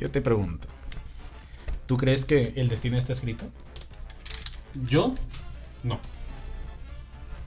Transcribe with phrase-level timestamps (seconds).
[0.00, 0.66] Yo te pregunto.
[1.86, 3.44] ¿Tú crees que el destino está escrito?
[4.86, 5.14] ¿Yo?
[5.82, 5.98] No.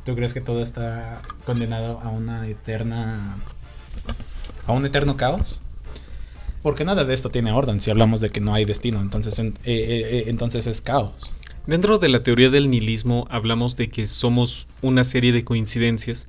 [0.06, 3.38] ¿Tú crees que todo está condenado a una eterna.
[4.68, 5.62] a un eterno caos?
[6.62, 9.54] Porque nada de esto tiene orden si hablamos de que no hay destino, entonces, en-
[9.66, 11.34] eh, eh, eh, entonces es caos.
[11.66, 16.28] Dentro de la teoría del nihilismo hablamos de que somos una serie de coincidencias,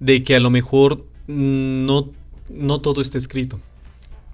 [0.00, 2.10] de que a lo mejor mm, no,
[2.48, 3.60] no todo está escrito,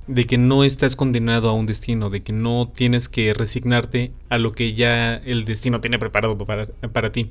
[0.06, 4.38] de que no estás condenado a un destino, de que no tienes que resignarte a
[4.38, 7.30] lo que ya el destino tiene preparado para, para ti,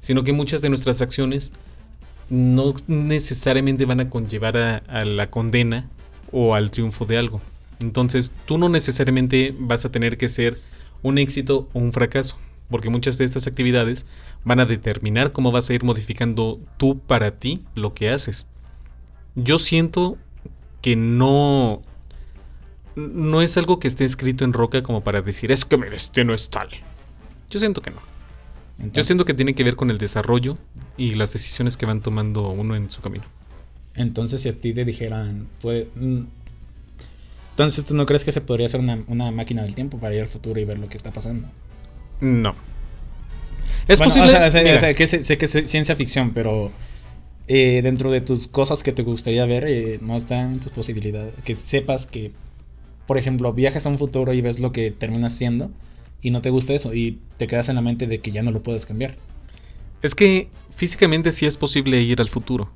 [0.00, 1.52] sino que muchas de nuestras acciones
[2.28, 5.88] no necesariamente van a conllevar a, a la condena
[6.32, 7.40] o al triunfo de algo.
[7.80, 10.58] Entonces tú no necesariamente vas a tener que ser
[11.02, 12.36] un éxito o un fracaso,
[12.68, 14.06] porque muchas de estas actividades
[14.44, 18.46] van a determinar cómo vas a ir modificando tú para ti lo que haces.
[19.34, 20.18] Yo siento
[20.82, 21.82] que no
[22.96, 26.34] no es algo que esté escrito en roca como para decir es que mi destino
[26.34, 26.68] es tal.
[27.50, 28.02] Yo siento que no.
[28.78, 30.58] Yo siento que tiene que ver con el desarrollo
[30.96, 33.26] y las decisiones que van tomando uno en su camino.
[33.94, 35.88] Entonces, si a ti te dijeran, pues.
[35.94, 36.22] mm,
[37.52, 40.22] Entonces, ¿tú no crees que se podría hacer una, una máquina del tiempo para ir
[40.22, 41.52] al futuro y ver lo que está pasando?
[42.20, 42.54] No.
[43.88, 44.36] Es Bueno, posible.
[44.72, 46.78] O sea, que, sé, sé que es ciencia ficción, pero.
[47.48, 51.34] eh, dentro de tus cosas que te gustaría ver, eh, no están en tus posibilidades.
[51.44, 52.36] Que sepas que,
[53.10, 55.72] por ejemplo, viajas a un futuro y ves lo que terminas siendo
[56.22, 58.52] y no te gusta eso y te quedas en la mente de que ya no
[58.52, 59.16] lo puedes cambiar.
[60.00, 62.70] Es que físicamente sí es posible ir al futuro.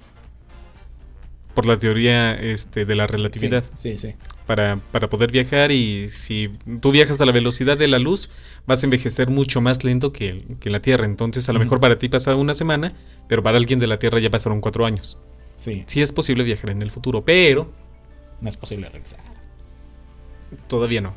[1.55, 3.63] Por la teoría este, de la relatividad.
[3.79, 4.09] Sí, sí.
[4.09, 4.15] sí.
[4.45, 8.29] Para, para poder viajar y si tú viajas a la velocidad de la luz,
[8.67, 11.07] vas a envejecer mucho más lento que, que la Tierra.
[11.07, 12.93] Entonces a lo mejor para ti pasa una semana,
[13.29, 15.17] pero para alguien de la Tierra ya pasaron cuatro años.
[15.55, 17.73] Sí, Sí es posible viajar en el futuro, pero
[18.41, 19.34] no es posible regresar.
[20.69, 21.15] Todavía no.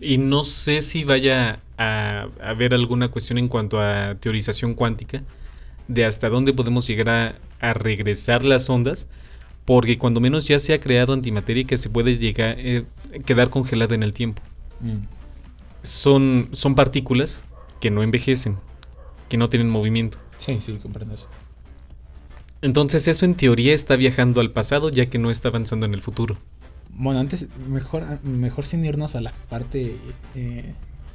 [0.00, 5.22] Y no sé si vaya a haber alguna cuestión en cuanto a teorización cuántica
[5.88, 9.08] de hasta dónde podemos llegar a, a regresar las ondas,
[9.64, 12.84] porque cuando menos ya se ha creado antimateria que se puede llegar eh,
[13.24, 14.42] quedar congelada en el tiempo.
[14.80, 15.06] Mm.
[15.82, 17.46] Son, son partículas
[17.80, 18.56] que no envejecen,
[19.28, 20.18] que no tienen movimiento.
[20.38, 21.28] Sí, sí, comprendo eso.
[22.62, 26.00] Entonces eso en teoría está viajando al pasado ya que no está avanzando en el
[26.00, 26.36] futuro.
[26.98, 29.96] Bueno, antes, mejor, mejor sin irnos a la parte
[30.34, 30.74] eh,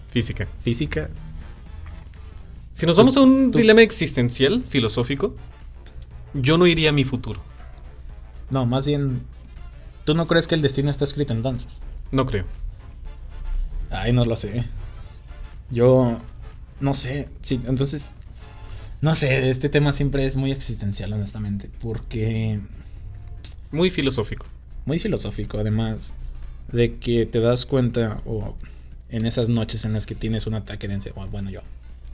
[0.09, 0.47] Física.
[0.63, 1.09] física.
[2.71, 5.35] Si nos vamos a un tú- dilema existencial, filosófico,
[6.33, 7.41] yo no iría a mi futuro.
[8.51, 9.23] No, más bien,
[10.05, 11.81] ¿tú no crees que el destino está escrito entonces?
[12.11, 12.45] No creo.
[13.89, 14.63] Ay, no lo sé.
[15.69, 16.19] Yo
[16.79, 17.27] no sé.
[17.41, 18.05] Sí, entonces,
[19.01, 22.59] no sé, este tema siempre es muy existencial, honestamente, porque
[23.71, 24.45] Muy filosófico.
[24.85, 26.13] Muy filosófico, además
[26.71, 28.55] de que te das cuenta o
[29.09, 31.61] en esas noches en las que tienes un ataque de ansiedad, bueno, yo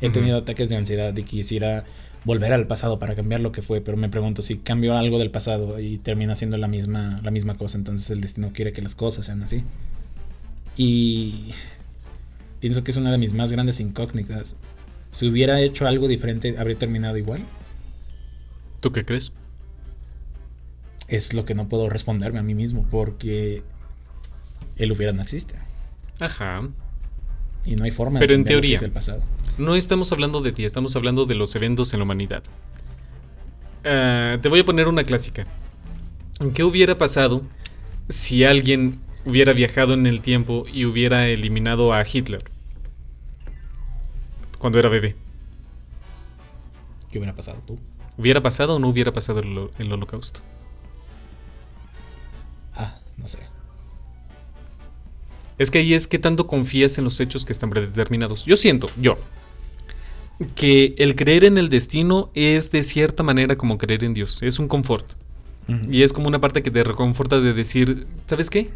[0.01, 1.85] he tenido ataques de ansiedad y quisiera
[2.23, 5.31] volver al pasado para cambiar lo que fue, pero me pregunto si cambio algo del
[5.31, 8.95] pasado y termina siendo la misma la misma cosa, entonces el destino quiere que las
[8.95, 9.63] cosas sean así.
[10.75, 11.51] Y
[12.59, 14.56] pienso que es una de mis más grandes incógnitas.
[15.11, 17.44] Si hubiera hecho algo diferente, habría terminado igual.
[18.81, 19.31] ¿Tú qué crees?
[21.07, 23.63] Es lo que no puedo responderme a mí mismo porque
[24.75, 25.56] el hubiera no existe.
[26.19, 26.68] Ajá.
[27.66, 28.79] Y no hay forma Pero en lo que teoría.
[28.79, 29.23] el pasado.
[29.57, 32.44] No estamos hablando de ti, estamos hablando de los eventos en la humanidad.
[33.84, 35.45] Ah, te voy a poner una clásica.
[36.53, 37.41] ¿Qué hubiera pasado
[38.09, 42.44] si alguien hubiera viajado en el tiempo y hubiera eliminado a Hitler?
[44.59, 45.16] Cuando era bebé.
[47.12, 47.79] ¿Qué hubiera pasado tú?
[48.18, 50.41] ¿Hubiera pasado o no hubiera pasado el holocausto?
[53.17, 53.39] No sé.
[55.57, 58.45] Es que ahí es que tanto confías en los hechos que están predeterminados.
[58.45, 59.17] Yo siento, yo,
[60.55, 64.41] que el creer en el destino es de cierta manera como creer en Dios.
[64.44, 65.13] Es un confort.
[65.91, 68.72] Y es como una parte que te reconforta de decir, ¿sabes qué?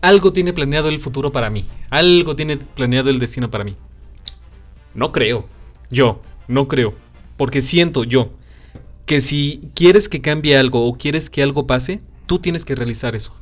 [0.00, 1.64] Algo tiene planeado el futuro para mí.
[1.90, 3.74] Algo tiene planeado el destino para mí.
[4.94, 5.46] No creo.
[5.90, 6.94] Yo, no creo.
[7.36, 8.30] Porque siento yo
[9.06, 13.16] que si quieres que cambie algo o quieres que algo pase, tú tienes que realizar
[13.16, 13.34] eso.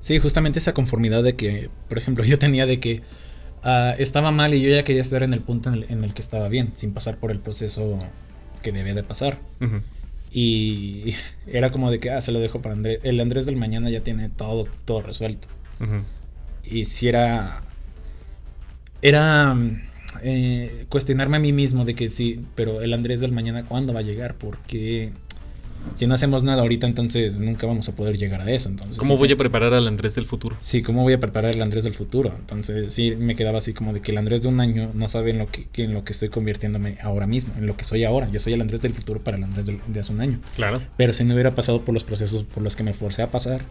[0.00, 3.02] Sí, justamente esa conformidad de que, por ejemplo, yo tenía de que
[3.62, 6.14] ah, estaba mal y yo ya quería estar en el punto en el, en el
[6.14, 7.98] que estaba bien, sin pasar por el proceso
[8.62, 9.40] que debía de pasar.
[10.30, 11.14] Y
[11.46, 13.00] era como de que, ah, se lo dejo para Andrés.
[13.04, 15.48] El Andrés del mañana ya tiene todo, todo resuelto.
[16.62, 17.62] Y si era.
[19.02, 19.56] Era.
[20.22, 24.00] eh, cuestionarme a mí mismo de que sí, pero el Andrés del mañana, ¿cuándo va
[24.00, 24.36] a llegar?
[24.38, 25.12] Porque
[25.94, 28.68] si no hacemos nada ahorita, entonces nunca vamos a poder llegar a eso.
[28.68, 30.56] Entonces, ¿Cómo sí, voy a preparar al Andrés del futuro?
[30.60, 32.32] Sí, ¿cómo voy a preparar al Andrés del futuro?
[32.38, 35.30] Entonces sí me quedaba así como de que el Andrés de un año no sabe
[35.30, 38.04] en lo que, que en lo que estoy convirtiéndome ahora mismo, en lo que soy
[38.04, 38.28] ahora.
[38.30, 40.38] Yo soy el Andrés del futuro para el Andrés del- de hace un año.
[40.54, 40.80] Claro.
[40.96, 43.62] Pero si no hubiera pasado por los procesos por los que me forcé a pasar,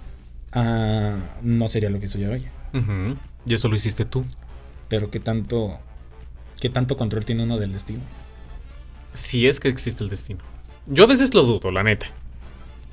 [0.53, 2.44] ah, no sería lo que soy hoy.
[2.74, 3.15] Ujú.
[3.45, 4.25] Y eso lo hiciste tú.
[4.89, 5.77] Pero qué tanto,
[6.60, 8.00] qué tanto control tiene uno del destino.
[9.13, 10.39] Si es que existe el destino.
[10.89, 12.07] Yo a veces lo dudo, la neta.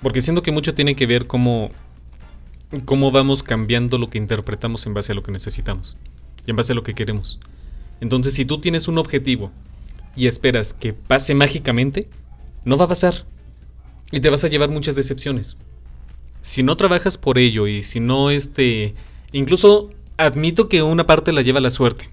[0.03, 1.71] Porque siento que mucho tiene que ver cómo,
[2.85, 5.97] cómo vamos cambiando lo que interpretamos en base a lo que necesitamos.
[6.45, 7.39] Y en base a lo que queremos.
[8.01, 9.53] Entonces, si tú tienes un objetivo
[10.17, 12.09] y esperas que pase mágicamente,
[12.65, 13.15] no va a pasar.
[14.11, 15.57] Y te vas a llevar muchas decepciones.
[16.41, 18.95] Si no trabajas por ello y si no este...
[19.31, 22.11] Incluso admito que una parte la lleva la suerte.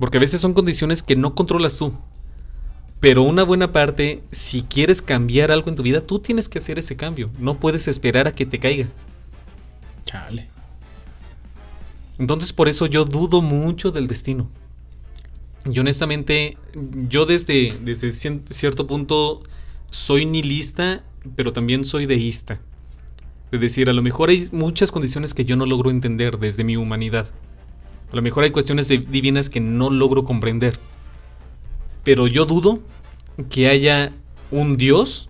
[0.00, 1.94] Porque a veces son condiciones que no controlas tú.
[3.00, 6.78] Pero una buena parte, si quieres cambiar algo en tu vida, tú tienes que hacer
[6.78, 7.30] ese cambio.
[7.38, 8.88] No puedes esperar a que te caiga.
[10.04, 10.48] Chale.
[12.18, 14.50] Entonces por eso yo dudo mucho del destino.
[15.64, 16.58] Y honestamente,
[17.08, 19.42] yo desde, desde cierto punto
[19.90, 21.02] soy nihilista,
[21.36, 22.60] pero también soy deísta.
[23.50, 26.76] Es decir, a lo mejor hay muchas condiciones que yo no logro entender desde mi
[26.76, 27.30] humanidad.
[28.12, 30.78] A lo mejor hay cuestiones divinas que no logro comprender.
[32.04, 32.80] Pero yo dudo
[33.48, 34.12] que haya
[34.50, 35.28] un Dios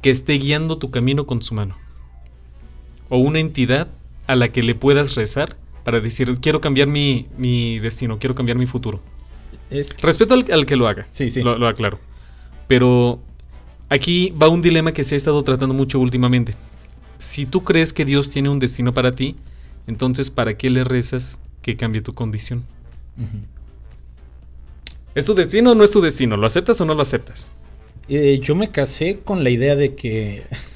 [0.00, 1.76] que esté guiando tu camino con su mano.
[3.08, 3.88] O una entidad
[4.26, 8.58] a la que le puedas rezar para decir, quiero cambiar mi, mi destino, quiero cambiar
[8.58, 9.00] mi futuro.
[9.70, 11.06] Es Respeto al, al que lo haga.
[11.10, 11.42] Sí, sí.
[11.42, 11.98] Lo, lo aclaro.
[12.68, 13.20] Pero
[13.88, 16.54] aquí va un dilema que se ha estado tratando mucho últimamente.
[17.18, 19.36] Si tú crees que Dios tiene un destino para ti,
[19.86, 22.64] entonces ¿para qué le rezas que cambie tu condición?
[25.14, 26.36] ¿Es tu destino o no es tu destino?
[26.36, 27.50] ¿Lo aceptas o no lo aceptas?
[28.08, 30.42] Eh, yo me casé con la idea de que.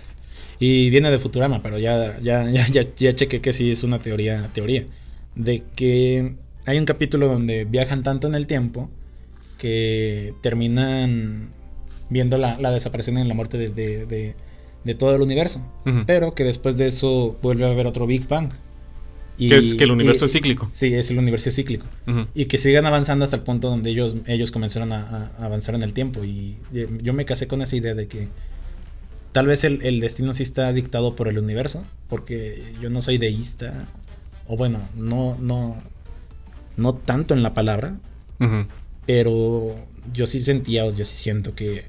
[0.59, 3.99] Y viene de Futurama, pero ya, ya, ya, ya, ya chequé que sí es una
[3.99, 4.87] teoría, teoría.
[5.35, 6.33] De que
[6.65, 8.89] hay un capítulo donde viajan tanto en el tiempo
[9.59, 11.51] que terminan
[12.09, 14.35] viendo la, la desaparición y la muerte de, de- de-
[14.85, 15.61] de todo el universo.
[16.07, 18.51] Pero que después de eso vuelve a haber otro Big Bang.
[19.39, 20.71] Y- que es que el universo y- es cíclico.
[20.73, 21.87] Sí, es el universo cíclico.
[22.07, 22.27] Ujú.
[22.35, 25.93] Y que sigan avanzando hasta el punto donde ellos, ellos comenzaron a, avanzar en el
[25.93, 26.25] tiempo.
[26.25, 28.29] Y eh, yo me casé con esa idea de que
[29.33, 31.85] tal vez el, el destino sí está dictado por el universo.
[32.09, 33.89] Porque yo no soy deísta.
[34.47, 35.83] O bueno, no, no,
[36.77, 37.99] no tanto en la palabra.
[39.07, 39.75] Pero
[40.13, 41.85] yo sí sentía, o yo sí siento que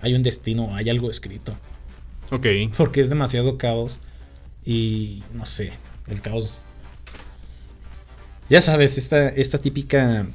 [0.00, 1.56] hay un destino, hay algo escrito.
[2.30, 2.46] Ok.
[2.76, 3.98] Porque es demasiado caos.
[4.64, 5.72] Y no sé,
[6.10, 6.62] el caos.
[8.48, 10.26] Ya sabes, esta, esta típica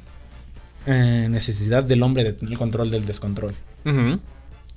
[0.86, 3.54] eh, necesidad del hombre de tener el control del descontrol.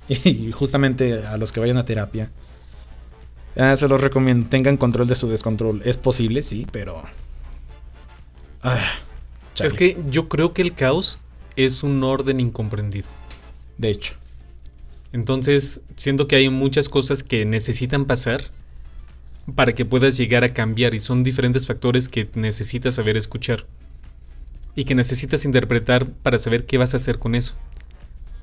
[0.08, 2.32] Y justamente a los que vayan a terapia,
[3.56, 4.48] ah, se los recomiendo.
[4.48, 5.82] Tengan control de su descontrol.
[5.84, 7.04] Es posible, sí, pero.
[8.62, 8.90] Ah.
[9.60, 11.20] Es que yo creo que el caos
[11.54, 13.08] es un orden incomprendido.
[13.78, 14.14] De hecho,
[15.12, 18.42] Entonces, siento que hay muchas cosas que necesitan pasar
[19.54, 23.66] para que puedas llegar a cambiar y son diferentes factores que necesitas saber escuchar
[24.74, 27.54] y que necesitas interpretar para saber qué vas a hacer con eso.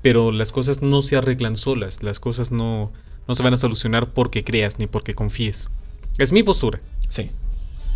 [0.02, 2.92] Pero las cosas no se arreglan solas, las cosas no,
[3.26, 5.70] no se van a solucionar porque creas ni porque confíes.
[6.18, 6.80] Es mi postura.
[7.08, 7.30] sí.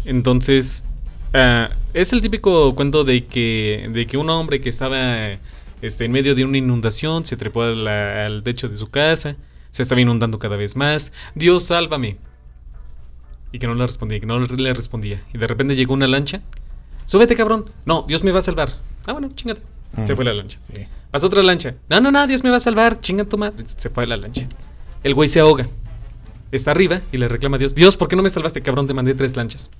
[0.04, 0.84] Entonces,
[1.32, 5.38] ah, es el típico cuento de que, de que un hombre que estaba
[5.80, 9.36] este, en medio de una inundación se trepó la- al techo de su casa,
[9.70, 11.12] se estaba inundando cada vez más.
[11.34, 12.18] Dios, sálvame.
[13.52, 15.22] Y que no le respondía, que no le respondía.
[15.32, 16.40] Y de repente llegó una lancha.
[17.04, 17.66] Súbete, cabrón.
[17.84, 18.72] No, Dios me va a salvar.
[19.06, 19.60] Ah, bueno, chingate.
[20.06, 20.58] Se Ah, fue la lancha.
[20.66, 20.86] Sí.
[21.10, 21.74] Pasó otra lancha.
[21.90, 22.98] No, no, no, Dios me va a salvar.
[22.98, 23.64] Chinga tu madre.
[23.66, 24.48] Se fue la lancha.
[25.04, 25.68] El güey se ahoga.
[26.50, 27.74] Está arriba y le reclama a Dios.
[27.74, 28.86] Dios, ¿por qué no me salvaste, cabrón?
[28.86, 29.70] Te mandé tres lanchas.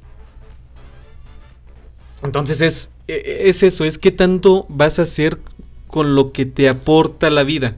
[2.23, 5.39] Entonces es, e- es eso, es qué tanto vas a hacer
[5.87, 7.77] con lo que te aporta la vida.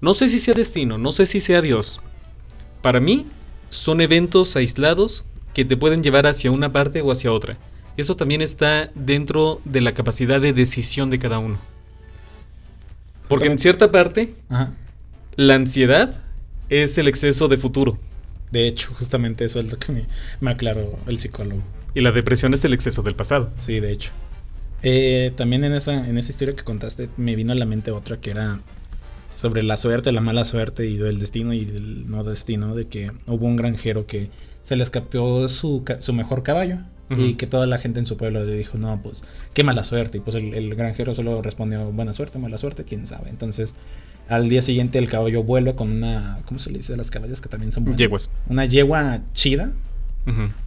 [0.00, 1.98] No sé si sea destino, no sé si sea Dios.
[2.82, 3.26] Para mí
[3.70, 7.58] son eventos aislados que te pueden llevar hacia una parte o hacia otra.
[7.96, 11.60] Eso también está dentro de la capacidad de decisión de cada uno.
[13.28, 14.74] Porque en cierta parte, Ajá.
[15.36, 16.14] la ansiedad
[16.68, 17.98] es el exceso de futuro
[18.50, 20.08] De hecho, justamente eso es lo que me,
[20.40, 21.62] me aclaró el psicólogo.
[21.94, 23.52] y la depresión es el exceso del pasado.
[23.58, 24.12] Sí, de hecho.
[24.82, 28.20] Eh, también en esa, en esa historia que contaste me vino a la mente otra
[28.20, 28.60] que era
[29.38, 33.12] sobre la suerte, la mala suerte y del destino y del no destino, de que
[33.28, 34.30] hubo un granjero que
[34.62, 36.78] se le escapó su, su mejor caballo
[37.16, 39.22] Y que toda la gente en su pueblo le dijo, no, pues
[39.54, 40.18] qué mala suerte.
[40.18, 43.30] Y pues el, el, granjero solo respondió, buena suerte, mala suerte, quién sabe.
[43.30, 43.76] Entonces
[44.28, 47.40] al día siguiente el caballo vuelve con una, ¿cómo se le dice a las caballas
[47.40, 47.98] que también son buenas?
[47.98, 48.30] Yeguas.
[48.48, 49.72] Una yegua chida,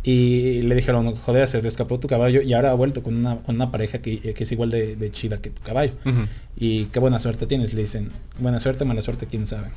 [0.03, 3.55] y le dijeron, joder, se escapó tu caballo y ahora ha vuelto con una, con
[3.55, 5.93] una pareja que, que, es igual de, chida que tu caballo.
[6.57, 7.73] Y qué buena suerte tienes.
[7.73, 9.69] Le dicen, buena suerte, mala suerte, quién sabe.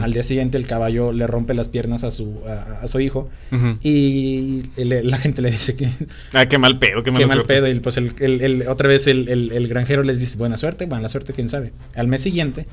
[0.00, 3.28] Al día siguiente el caballo le rompe las piernas a su, a, su hijo
[3.82, 5.88] y la gente le dice que...
[6.32, 7.68] Ah, qué mal pedo, qué, qué mal pedo.
[7.68, 11.48] Y pues el, otra vez el, el granjero les dice, buena suerte, mala suerte, quién
[11.48, 11.72] sabe.
[11.94, 12.66] Al mes siguiente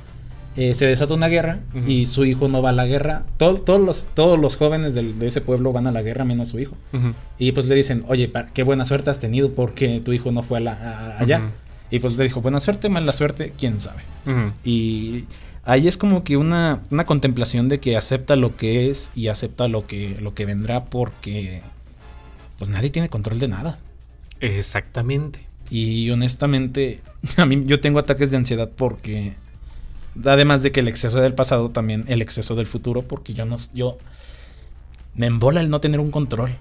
[0.59, 3.23] eh, se desata una guerra y su hijo no va a la guerra.
[3.37, 6.75] todos, los, todos los jóvenes de ese pueblo van a la guerra menos su hijo.
[7.37, 10.57] Y pues le dicen, oye, qué buena suerte has tenido porque tu hijo no fue
[10.57, 11.51] a la, allá.
[11.89, 14.01] Y pues le dijo, buena suerte, mala suerte, quién sabe.
[14.65, 15.27] Y
[15.63, 19.69] ahí es como que una, una, contemplación de que acepta lo que es y acepta
[19.69, 21.61] lo que, lo que vendrá porque
[22.57, 23.79] pues nadie tiene control de nada.
[24.41, 25.39] Exactamente.
[25.69, 26.99] Y honestamente,
[27.37, 29.35] a mí yo tengo ataques de ansiedad porque
[30.25, 33.55] Además de que el exceso del pasado, también el exceso del futuro, porque yo no.
[33.73, 33.97] Yo.
[35.15, 36.51] Me embola el no tener un control.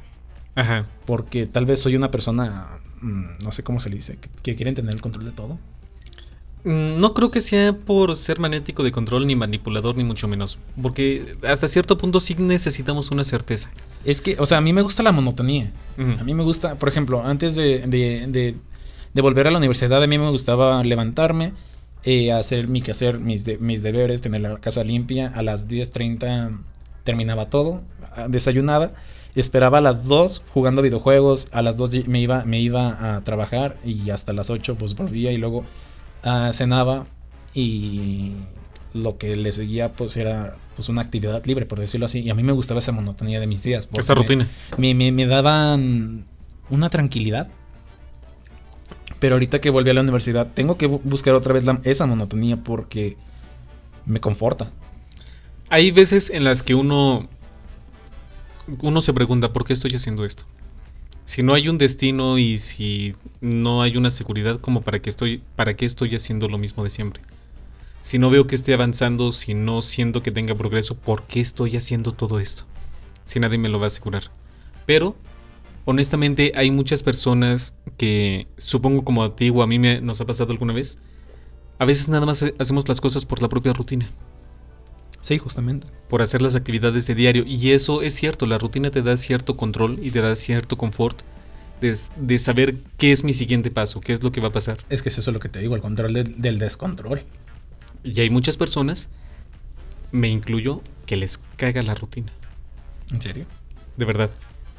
[0.55, 0.87] Ajá.
[1.07, 2.79] Porque tal vez soy una persona.
[3.00, 4.19] Mm, no sé cómo se le dice.
[4.43, 5.59] Que, quieren tener el control de todo.
[6.65, 10.59] Mm, no creo que sea por ser magnético de control, ni manipulador, ni mucho menos.
[10.81, 13.71] Porque hasta cierto punto sí necesitamos una certeza.
[14.05, 15.73] Es que, o sea, a mí me gusta la monotonía.
[15.97, 18.57] A mí me gusta, por ejemplo, antes de, de,
[19.15, 21.53] de volver a la universidad, a mí me gustaba levantarme,
[22.05, 25.33] eh, hacer mi quehacer, mis, mis deberes, tener la casa limpia.
[25.35, 26.59] A las 10.30
[27.05, 27.83] terminaba todo,
[28.14, 28.93] ah, desayunaba,
[29.35, 33.76] esperaba a las 2 jugando videojuegos, a las 2 me iba, me iba a trabajar
[33.85, 35.64] y hasta las 8 pues volvía y luego
[36.25, 37.07] uh, cenaba
[37.55, 38.33] y
[38.93, 42.35] lo que le seguía pues era pues una actividad libre por decirlo así y a
[42.35, 43.88] mí me gustaba esa monotonía de mis días.
[43.97, 44.47] Esa rutina.
[44.76, 46.26] Me, me, me daban
[46.69, 47.49] una tranquilidad
[49.20, 53.16] pero ahorita que volví a la universidad, tengo que buscar otra vez esa monotonía porque
[54.06, 54.70] me conforta.
[55.70, 57.28] Hay veces en las que uno,
[58.80, 60.44] uno se pregunta, ¿por qué estoy haciendo esto?
[61.25, 65.42] Si no hay un destino y si no hay una seguridad, como para qué estoy,
[65.56, 67.22] para qué estoy haciendo lo mismo de siempre.
[68.00, 71.76] Si no veo que esté avanzando, si no siento que tenga progreso, ¿por qué estoy
[71.76, 72.64] haciendo todo esto?
[73.26, 74.30] Si nadie me lo va a asegurar.
[74.87, 75.16] Pero
[75.88, 80.26] honestamente hay muchas personas que, supongo como a ti o a mí me, nos ha
[80.26, 80.99] pasado alguna vez,
[81.78, 84.07] a veces nada más hacemos las cosas por la propia rutina.
[85.23, 85.87] Sí, justamente.
[86.11, 87.45] Por hacer las actividades de diario.
[87.47, 91.23] Y eso es cierto, la rutina te da cierto control y te da cierto confort
[91.80, 94.78] de, saber qué es mi siguiente paso, qué es lo que va a pasar.
[94.90, 97.23] Es que es eso lo que te digo, el control del descontrol.
[98.04, 99.09] Y hay muchas personas,
[100.12, 102.30] me incluyo, que les caga la rutina.
[103.11, 103.47] ¿En serio?
[103.97, 104.30] De verdad.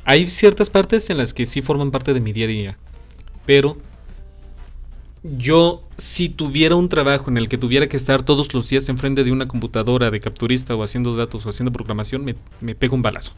[0.09, 2.77] Hay ciertas partes en las que sí forman parte de mi día a día.
[3.45, 3.77] Pero
[5.21, 9.23] yo, si tuviera un trabajo en el que tuviera que estar todos los días enfrente
[9.23, 13.03] de una computadora de capturista o haciendo datos o haciendo programación, me, me pego un
[13.03, 13.33] balazo.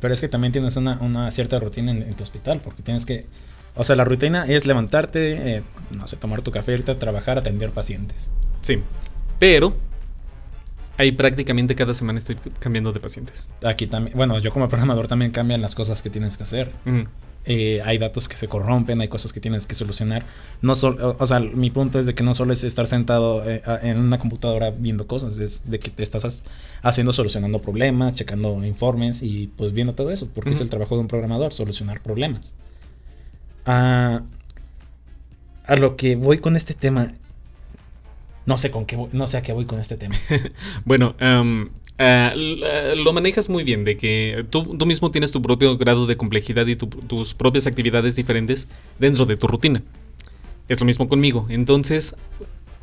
[0.00, 3.24] Pero es que también tienes una, cierta rutina en, tu hospital, porque tienes que...
[3.74, 5.62] O sea, la rutina es levantarte, eh,
[5.96, 8.28] no sé, tomar tu café, irte a trabajar, atender pacientes.
[8.60, 8.80] Sí,
[9.38, 9.74] pero
[11.02, 13.48] ahí prácticamente cada semana estoy cambiando de pacientes.
[13.64, 16.72] Aquí también, bueno, yo como programador también cambian las cosas que tienes que hacer.
[17.44, 20.24] Eh, hay datos que se corrompen, hay cosas que tienes que solucionar.
[20.60, 23.62] No solo, o sea, mi punto es de que no solo es estar sentado eh,
[23.82, 26.44] en una computadora viendo cosas, es de que te estás
[26.82, 31.00] haciendo solucionando problemas, checando informes y pues viendo todo eso, porque es el trabajo de
[31.00, 32.54] un programador, solucionar problemas.
[33.66, 34.22] Ah,
[35.64, 37.12] a lo que voy con este tema
[38.46, 40.14] no sé con qué no sé a qué voy con este tema.
[40.84, 46.16] bueno, ah, lo manejas muy bien, de que tú, mismo tienes tu propio grado de
[46.16, 48.68] complejidad y tus propias actividades diferentes
[48.98, 49.82] dentro de tu rutina.
[50.68, 51.46] Es lo mismo conmigo.
[51.48, 52.16] Entonces,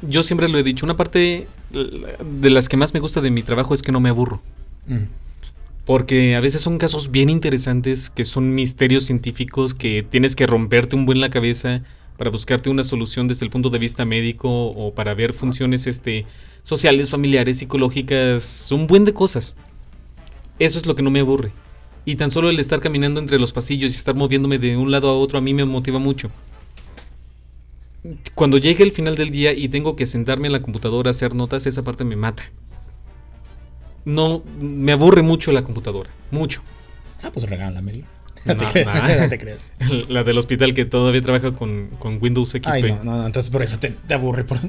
[0.01, 3.43] yo siempre lo he dicho, una parte de las que más me gusta de mi
[3.43, 4.41] trabajo es que no me aburro.
[4.87, 5.05] Mm.
[5.85, 10.95] Porque a veces son casos bien interesantes que son misterios científicos que tienes que romperte
[10.95, 11.81] un buen la cabeza
[12.19, 16.25] para buscarte una solución desde el punto de vista médico o para ver funciones este,
[16.63, 19.55] sociales, familiares, psicológicas, un buen de cosas.
[20.59, 21.53] Eso es lo que no me aburre.
[22.03, 25.09] Y tan solo el estar caminando entre los pasillos y estar moviéndome de un lado
[25.09, 26.29] a otro a mí me motiva mucho.
[28.35, 31.33] Cuando llegue el final del día y tengo que sentarme en la computadora a hacer
[31.33, 32.43] notas, esa parte me mata.
[34.03, 36.61] No, me aburre mucho la computadora, mucho.
[37.23, 38.05] Ah, pues regálamela.
[38.45, 38.55] No,
[39.29, 39.69] te creas.
[40.07, 41.89] La del hospital que todavía trabaja con,
[42.21, 42.67] Windows XP.
[42.67, 44.43] Ay, no, no, entonces por eso te, aburre.
[44.43, 44.59] Por...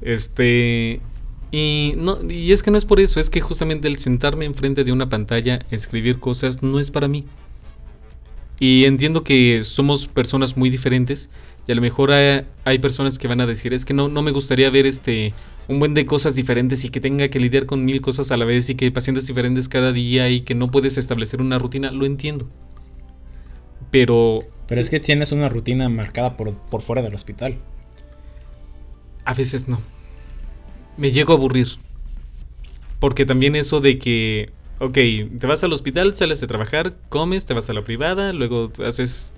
[0.00, 1.00] Este.
[1.50, 4.84] Y, no, y es que no es por eso, es que justamente el sentarme enfrente
[4.84, 7.26] de una pantalla, escribir cosas, no es para mí.
[8.58, 11.28] Y entiendo que somos personas muy diferentes
[11.66, 14.22] y a lo mejor hay, hay personas que van a decir, es que no, no
[14.22, 15.34] me gustaría ver este
[15.68, 18.44] un buen de cosas diferentes y que tenga que lidiar con mil cosas a la
[18.44, 22.06] vez y que pacientes diferentes cada día y que no puedes establecer una rutina, lo
[22.06, 22.48] entiendo.
[23.90, 24.40] Pero...
[24.66, 27.58] Pero es que tienes una rutina marcada por, por fuera del hospital.
[29.24, 29.80] A veces no.
[30.96, 31.68] Me llego a aburrir.
[32.98, 37.52] Porque también eso de que, ok, te vas al hospital, sales de trabajar, comes, te
[37.52, 39.34] vas a la privada, luego haces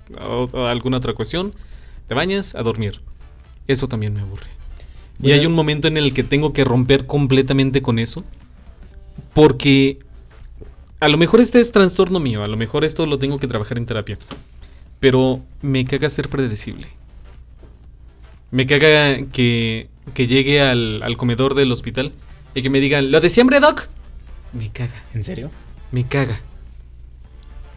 [0.53, 1.53] alguna otra cuestión,
[2.07, 3.01] te bañas, a dormir.
[3.67, 4.54] Eso también me aburre.
[5.21, 8.23] Y hay un momento en el que tengo que romper completamente con eso.
[9.33, 9.99] Porque
[10.99, 13.77] a lo mejor este es trastorno mío, a lo mejor esto lo tengo que trabajar
[13.77, 14.17] en terapia.
[14.99, 16.87] Pero me caga ser predecible.
[18.51, 22.13] Me caga que, que llegue al, al comedor del hospital
[22.53, 23.87] y que me digan, ¿lo de siempre, Doc?
[24.53, 25.03] Me caga.
[25.13, 25.51] ¿En serio?
[25.91, 26.41] Me caga.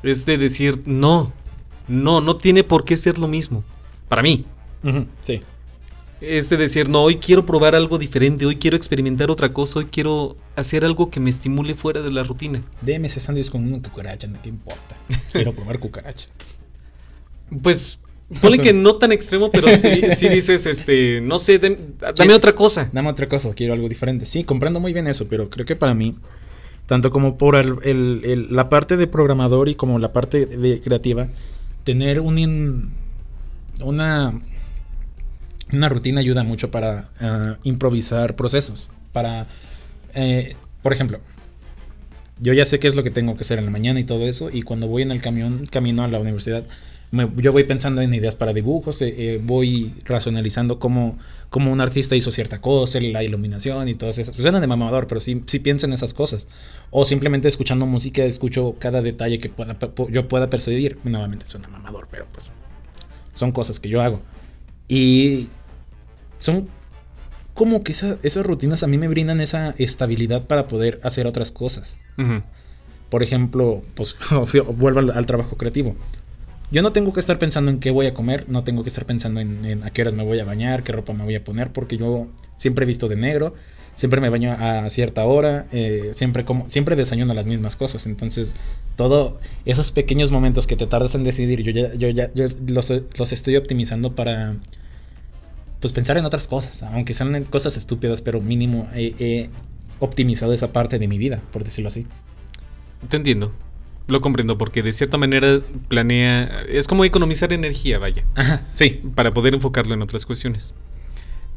[0.03, 1.33] Es de decir, no,
[1.89, 3.65] no, no tiene por qué ser lo mismo.
[4.09, 4.45] Para mí.
[5.25, 5.43] sí.
[6.21, 9.87] Es de decir, no, hoy quiero probar algo diferente, hoy quiero experimentar otra cosa, hoy
[9.87, 12.63] quiero hacer algo que me estimule fuera de la rutina.
[12.81, 14.97] Deme ese sándwich con una cucaracha, no te importa.
[15.33, 16.27] Quiero probar cucaracha.
[17.63, 18.01] Pues
[18.43, 22.91] Ponle que no tan extremo, pero sí, dices, este, no sé, dame otra cosa.
[22.93, 24.27] Dame otra cosa, quiero algo diferente.
[24.27, 26.15] Sí, comprendo muy bien eso, pero creo que para mí,
[26.87, 31.29] tanto como por el, la parte de programador y como la parte de creativa,
[31.85, 32.93] tener un
[33.81, 34.39] una,
[35.73, 38.89] una rutina ayuda mucho para ah, improvisar procesos.
[39.13, 39.47] Para,
[40.15, 41.21] eh, por ejemplo,
[42.41, 44.27] yo ya sé qué es lo que tengo que hacer en la mañana y todo
[44.27, 46.65] eso, y cuando voy en el camión, camino a la universidad,
[47.11, 52.15] yo voy pensando en ideas para dibujos, eh, eh, voy racionalizando cómo, cómo, un artista
[52.17, 54.25] hizo cierta cosa, la iluminación y todo eso.
[54.35, 56.49] Suena de mamador, pero sí, sí pienso en esas cosas.
[56.91, 59.79] O simplemente escuchando música, escucho cada detalle que pueda,
[60.11, 60.99] yo pueda percibir.
[61.05, 62.51] Nuevamente suena mamador, pero pues
[63.33, 64.21] son cosas que yo hago.
[64.87, 65.49] Y
[66.39, 66.69] son
[67.55, 71.99] como que esas rutinas a mí me brindan esa estabilidad para poder hacer otras cosas.
[73.11, 74.17] Por ejemplo, pues
[74.77, 75.97] vuelvo al trabajo creativo
[76.71, 79.07] yo no tengo que estar pensando en qué voy a comer, no tengo que estar
[79.07, 81.73] pensando en, a qué horas me voy a bañar, qué ropa me voy a poner,
[81.73, 83.55] porque yo siempre he visto de negro,
[83.97, 88.07] siempre me baño a cierta hora, eh, siempre como, siempre desayuno las mismas cosas.
[88.07, 88.55] Entonces,
[88.97, 92.31] todos esos pequeños momentos que te tardas en decidir, yo ya, yo ya
[92.67, 94.57] los, los, estoy optimizando para
[95.81, 99.51] pues pensar en otras cosas, aunque sean cosas estúpidas, pero mínimo he
[100.01, 102.07] optimizado esa parte de mi vida, por decirlo así.
[103.09, 103.53] Te entiendo.
[104.09, 106.65] Lo comprendo porque de cierta manera planea...
[106.69, 108.25] Es como economizar energía, vaya.
[108.35, 109.03] Ajá, sí.
[109.15, 110.75] Para poder enfocarlo en otras cuestiones.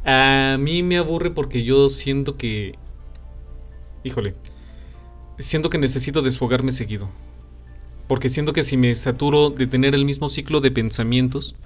[0.04, 2.74] A mí me aburre porque yo siento que...
[4.04, 4.34] Híjole.
[5.38, 7.08] Siento que necesito desfogarme seguido.
[8.06, 11.56] Porque siento que si me saturo de tener el mismo ciclo de pensamientos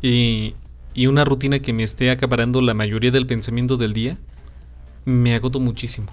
[0.00, 0.54] y,
[0.94, 4.18] y una rutina que me esté acaparando la mayoría del pensamiento del día,
[5.04, 6.08] me agoto muchísimo.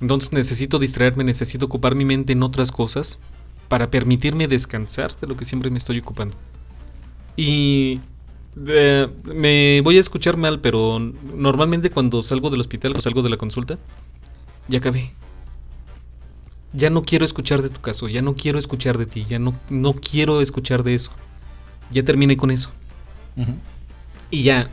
[0.00, 3.18] Entonces necesito distraerme, necesito ocupar mi mente en otras cosas
[3.68, 6.36] para permitirme descansar de lo que siempre me estoy ocupando.
[7.36, 8.00] Y
[8.66, 13.30] eh, me voy a escuchar mal, pero normalmente cuando salgo del hospital o salgo de
[13.30, 13.78] la consulta,
[14.68, 15.12] ya acabé.
[16.72, 19.54] Ya no quiero escuchar de tu caso, ya no quiero escuchar de ti, ya no,
[19.68, 21.10] no quiero escuchar de eso.
[21.90, 22.70] Ya terminé con eso.
[24.30, 24.70] Y ya,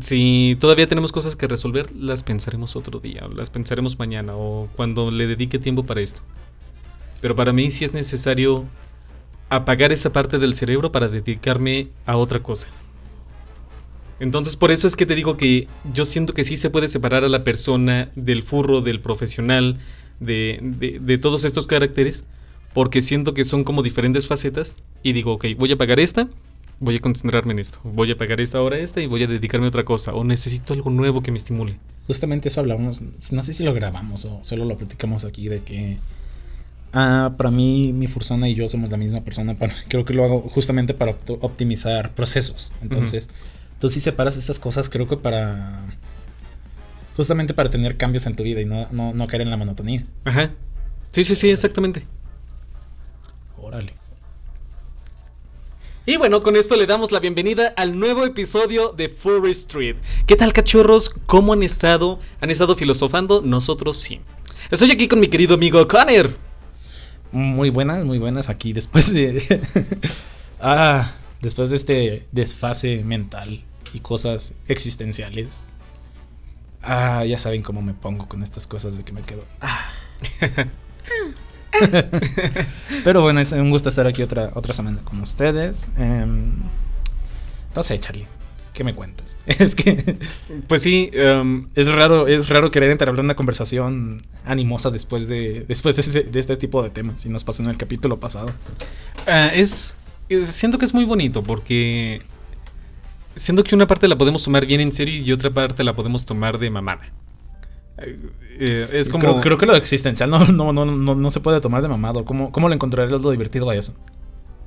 [0.00, 5.10] si todavía tenemos cosas que resolver, las pensaremos otro día, las pensaremos mañana, o cuando
[5.10, 6.22] le dedique tiempo para esto.
[7.20, 8.66] Pero para mí sí es necesario
[9.48, 12.68] apagar esa parte del cerebro para dedicarme a otra cosa.
[14.20, 17.24] Entonces por eso es que te digo que yo siento que sí se puede separar
[17.24, 19.78] a la persona del furro, del profesional,
[20.20, 22.24] de, de, de todos estos caracteres,
[22.72, 26.28] porque siento que son como diferentes facetas y digo, ok, voy a apagar esta,
[26.84, 29.66] voy a concentrarme en esto, voy a pagar esta hora esta y voy a dedicarme
[29.66, 31.78] a otra cosa, o necesito algo nuevo que me estimule.
[32.06, 35.98] Justamente eso hablamos, no sé si lo grabamos o solo lo platicamos aquí, de que
[36.92, 39.56] ah, para mí mi fursona y yo somos la misma persona,
[39.88, 43.30] creo que lo hago justamente para optimizar procesos, entonces,
[43.80, 45.84] tú si separas esas cosas, creo que para...
[47.16, 50.04] Justamente para tener cambios en tu vida y no, no, no caer en la monotonía.
[50.24, 50.50] Ajá.
[51.10, 52.08] Sí, sí, sí, exactamente.
[53.56, 53.94] Órale.
[56.06, 59.96] Y bueno, con esto le damos la bienvenida al nuevo episodio de Furry Street.
[60.26, 61.08] ¿Qué tal, cachorros?
[61.26, 62.18] ¿Cómo han estado?
[62.42, 63.40] ¿Han estado filosofando?
[63.40, 64.20] Nosotros sí.
[64.70, 66.36] Estoy aquí con mi querido amigo Connor.
[67.32, 69.62] Muy buenas, muy buenas aquí después de...
[70.60, 73.64] ah, después de este desfase mental
[73.94, 75.62] y cosas existenciales.
[76.82, 79.42] Ah, ya saben cómo me pongo con estas cosas de que me quedo...
[79.62, 79.90] Ah.
[83.04, 85.88] Pero bueno, es un gusto estar aquí otra, otra semana con ustedes.
[85.96, 86.52] Em,
[87.74, 88.26] no sé, Charlie.
[88.72, 89.38] ¿Qué me cuentas?
[89.46, 90.18] Es que.
[90.66, 95.64] Pues sí, em, es raro, es raro querer entablar una conversación animosa después de.
[95.66, 97.24] Después de, este tipo de temas.
[97.24, 98.52] Y nos pasó en el capítulo pasado.
[99.26, 99.96] Ah, es.
[100.42, 102.22] Siento que es muy bonito porque.
[103.36, 106.24] Siento que una parte la podemos tomar bien en serio y otra parte la podemos
[106.24, 107.02] tomar de mamada.
[107.98, 109.40] Eh, es como...
[109.40, 112.24] Creo, que lo existencial no, no, no, no, se puede tomar de mamado.
[112.24, 113.94] ¿Cómo, cómo le encontrarías lo divertido a eso?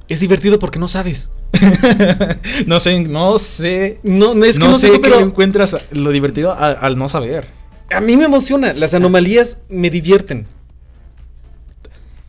[0.08, 1.32] Es divertido porque no sabes.
[2.66, 4.00] no sé, no sé.
[4.04, 7.48] No, es que no, sé, pero encuentras lo divertido al, no saber.
[7.92, 8.74] A mí me emociona.
[8.74, 10.48] Las anomalías me divierten.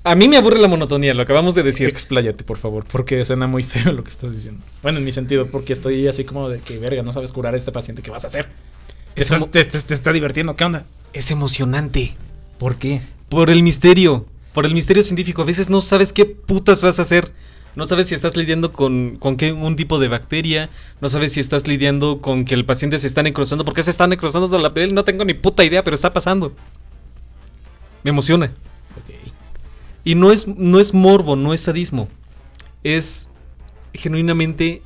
[0.03, 1.89] A mí me aburre la monotonía, lo acabamos de decir.
[1.89, 4.65] Expláyate, por favor, porque suena muy feo lo que estás diciendo.
[4.83, 7.59] Bueno, en mi sentido, porque estoy así como de que, verga, no sabes curar a
[7.59, 8.49] este paciente, ¿qué vas a hacer?
[9.51, 10.87] Te, te, está divirtiendo, ¿qué onda?
[11.13, 12.17] Es emocionante.
[12.59, 13.03] ¿Por qué?
[13.29, 15.43] Por el misterio, por el misterio científico.
[15.43, 17.33] A veces no sabes qué putas vas a hacer.
[17.75, 20.69] No sabes si estás lidiando con, con qué, un tipo de bacteria.
[21.01, 23.65] No sabes si estás lidiando con que el paciente se está necrosando.
[23.65, 24.95] ¿Por qué se está necrosando toda la piel?
[24.95, 26.55] No tengo ni puta idea, pero está pasando.
[28.03, 28.53] Me emociona.
[30.05, 32.09] Y no es, no es morbo, no es sadismo.
[32.83, 33.29] Es
[33.93, 34.83] genuinamente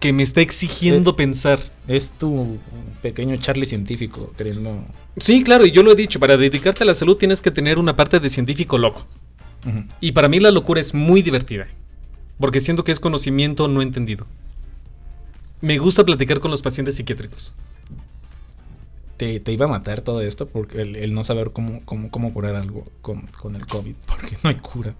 [0.00, 1.58] que me está exigiendo eh, pensar.
[1.86, 2.58] Es tu
[3.02, 4.84] pequeño Charlie científico, queriendo.
[5.16, 7.78] Sí, claro, y yo lo he dicho, para dedicarte a la salud tienes que tener
[7.78, 9.06] una parte de científico loco.
[10.00, 11.66] Y para mí la locura es muy divertida,
[12.38, 14.26] porque siento que es conocimiento no entendido.
[15.60, 17.54] Me gusta platicar con los pacientes psiquiátricos.
[19.16, 22.86] Te, iba a matar todo esto porque el, no saber cómo, cómo, cómo curar algo
[23.02, 24.94] con, con el COVID, porque no hay cura.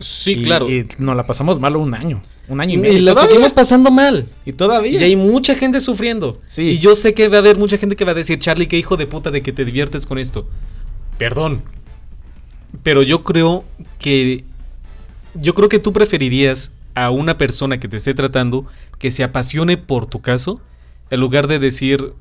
[0.00, 0.68] Sí, claro.
[0.68, 2.20] Y nos la pasamos mal un año.
[2.48, 2.98] Un año y medio.
[2.98, 4.26] Y la seguimos pasando mal.
[4.44, 5.00] Y todavía.
[5.00, 6.40] Y hay mucha gente sufriendo.
[6.46, 6.70] Sí.
[6.70, 8.78] Y yo sé que va a haber mucha gente que va a decir, Charlie, qué
[8.78, 10.48] hijo de puta de que te diviertes con esto.
[11.18, 11.62] Perdón.
[12.82, 13.64] Pero yo creo
[13.98, 14.44] que.
[15.34, 18.66] Yo creo que tú preferirías a una persona que te esté tratando
[18.98, 20.60] que se apasione por tu caso,
[21.10, 22.12] en lugar de decir,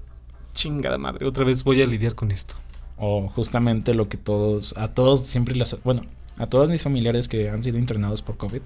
[0.54, 2.56] chingada madre, otra vez voy a lidiar con esto.
[2.98, 6.04] O justamente lo que todos, a todos siempre las, bueno,
[6.38, 8.62] a todos mis familiares que han sido internados por COVID,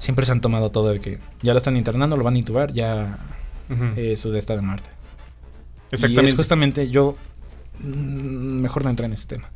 [0.00, 2.72] siempre se han tomado todo de que ya lo están internando, lo van a intubar,
[2.72, 3.18] ya
[3.96, 4.88] eh, su de está de muerte.
[5.92, 6.30] Exactamente.
[6.30, 7.16] Y es justamente yo
[7.80, 9.50] mm, mejor no entrar en ese tema.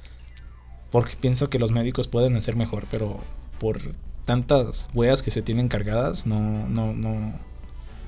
[0.91, 3.21] Porque pienso que los médicos pueden hacer mejor, pero
[3.59, 3.81] por
[4.27, 7.33] tantas weas que se tienen cargadas, no, no, no,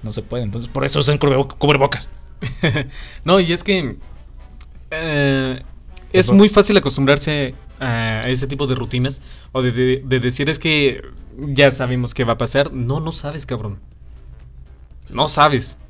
[0.03, 0.44] no se puede.
[0.44, 2.09] Entonces, por eso usan cubrebocas.
[3.25, 3.96] no, y es que
[4.90, 5.62] eh,
[6.12, 9.21] es muy fácil acostumbrarse a ese tipo de rutinas
[9.53, 11.03] o de, decir es que
[11.39, 12.73] ya sabemos qué va a pasar.
[12.73, 13.79] No, no sabes, cabrón.
[15.09, 15.81] No sabes.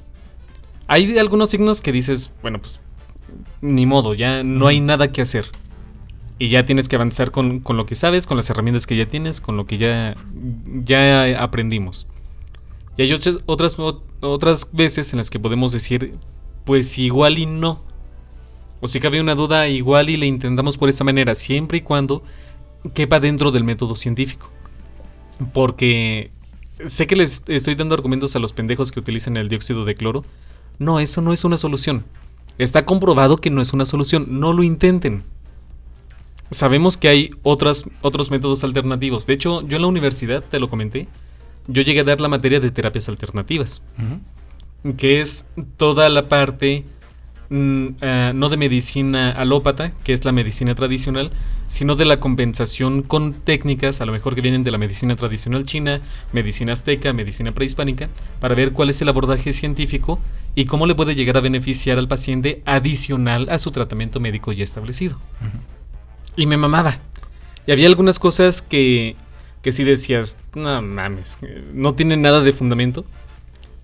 [0.88, 2.80] Hay algunos signos que dices, bueno, pues
[3.60, 5.46] ni modo, ya no hay nada que hacer.
[6.38, 9.06] Y ya tienes que avanzar con, con, lo que sabes, con las herramientas que ya
[9.06, 10.14] tienes, con lo que ya,
[10.84, 12.08] ya aprendimos.
[12.96, 13.76] Y hay otras,
[14.20, 16.14] otras veces en las que podemos decir,
[16.64, 17.80] pues igual y no.
[18.86, 22.22] O si cabe una duda, igual y le intentamos por esta manera, siempre y cuando
[22.94, 24.48] quepa dentro del método científico.
[25.52, 26.30] Porque
[26.86, 30.24] sé que les estoy dando argumentos a los pendejos que utilizan el dióxido de cloro.
[30.78, 32.04] No, eso no es una solución.
[32.58, 34.38] Está comprobado que no es una solución.
[34.38, 35.24] No lo intenten.
[36.52, 39.26] Sabemos que hay otras, otros métodos alternativos.
[39.26, 41.08] De hecho, yo en la universidad, te lo comenté,
[41.66, 43.82] yo llegué a dar la materia de terapias alternativas.
[44.96, 45.44] Que es
[45.76, 46.84] toda la parte
[47.48, 51.30] Mm, eh, no de medicina alópata, que es la medicina tradicional,
[51.68, 55.64] sino de la compensación con técnicas, a lo mejor que vienen de la medicina tradicional
[55.64, 56.00] china,
[56.32, 58.08] medicina azteca, medicina prehispánica,
[58.40, 60.18] para ver cuál es el abordaje científico
[60.56, 64.64] y cómo le puede llegar a beneficiar al paciente adicional a su tratamiento médico ya
[64.64, 65.18] establecido.
[66.34, 66.98] Y me mamaba.
[67.66, 69.14] Y había algunas cosas que,
[69.62, 71.38] que si decías, no mames,
[71.72, 73.04] no tienen nada de fundamento,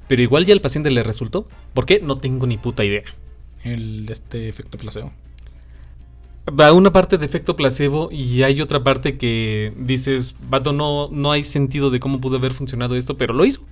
[0.08, 1.46] pero igual ya al paciente le resultó.
[1.74, 2.00] ¿Por qué?
[2.02, 3.04] No tengo ni puta idea
[3.64, 5.12] el este efecto placebo.
[6.48, 11.30] Va una parte de efecto placebo y hay otra parte que dices, vato, no, no
[11.30, 13.62] hay sentido de cómo pudo haber funcionado esto, pero lo hizo.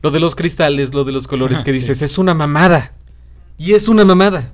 [0.00, 2.94] Lo de los cristales, lo de los colores, que dices, es una mamada.
[3.58, 4.52] Y es una mamada.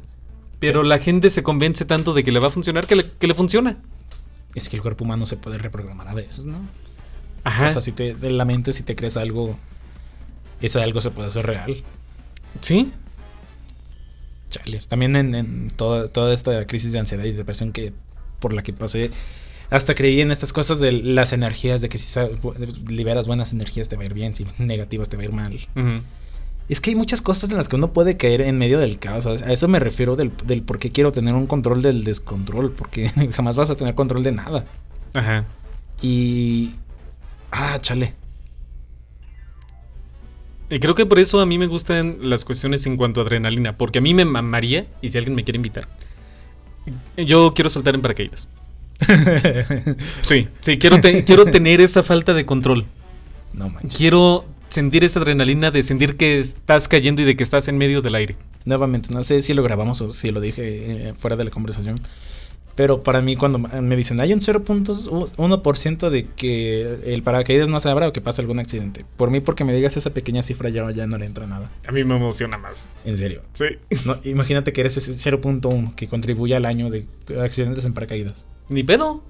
[0.59, 3.27] Pero la gente se convence tanto de que le va a funcionar que le, que
[3.27, 3.79] le funciona.
[4.55, 6.59] Es que el cuerpo humano se puede reprogramar a veces, ¿no?
[7.45, 7.67] Ajá.
[7.67, 9.57] O sea, si te, de la mente, si te crees algo,
[10.61, 11.83] ese algo se puede hacer real.
[12.61, 12.93] Sí.
[14.89, 17.93] También en, toda, toda esta crisis de ansiedad y depresión que
[18.39, 19.11] por la que pasé,
[19.71, 22.19] hasta creí en estas cosas de las energías, de que si
[22.89, 25.69] liberas buenas energías te va a ir bien, si negativas te va a ir mal.
[26.69, 29.27] Es que hay muchas cosas en las que uno puede caer en medio del caos.
[29.27, 32.71] A eso me refiero del, del por qué quiero tener un control del descontrol.
[32.71, 34.65] Porque jamás vas a tener control de nada.
[35.15, 35.47] Ajá.
[36.01, 36.71] Y.
[37.51, 38.15] Ah, chale.
[40.71, 43.77] Y creo que por eso a mí me gustan las cuestiones en cuanto a adrenalina.
[43.77, 45.89] Porque a mí me mamaría, y si alguien me quiere invitar,
[47.17, 48.49] yo quiero saltar en paracaídas.
[50.23, 52.87] sí, sí, quiero, te- quiero tener esa falta de control.
[53.53, 53.97] No manches.
[53.97, 58.03] Quiero sentir esa adrenalina de sentir que estás cayendo y de que estás en medio
[58.03, 58.37] del aire.
[58.65, 60.63] Nuevamente, no sé si lo grabamos o si lo dije
[61.09, 61.97] eh, fuera de la conversación.
[62.81, 67.91] Pero para mí, cuando me dicen hay un 0.1% de que el paracaídas no se
[67.91, 69.05] abra o que pase algún accidente.
[69.19, 71.71] Por mí, porque me digas esa pequeña cifra, ya, ya no le entra nada.
[71.87, 72.89] A mí me emociona más.
[73.05, 73.43] En serio.
[73.53, 73.67] Sí.
[74.07, 77.05] No, imagínate que eres ese 0.1 que contribuye al año de
[77.39, 78.47] accidentes en paracaídas.
[78.71, 79.23] Ni pedo.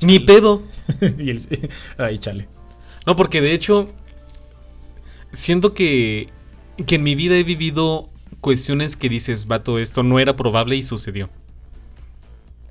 [0.00, 0.62] Ni pedo.
[1.18, 2.48] y el, ay, chale.
[3.04, 3.90] No, porque de hecho,
[5.32, 6.30] siento que,
[6.86, 8.08] que en mi vida he vivido
[8.40, 11.28] cuestiones que dices, vato, esto no era probable y sucedió.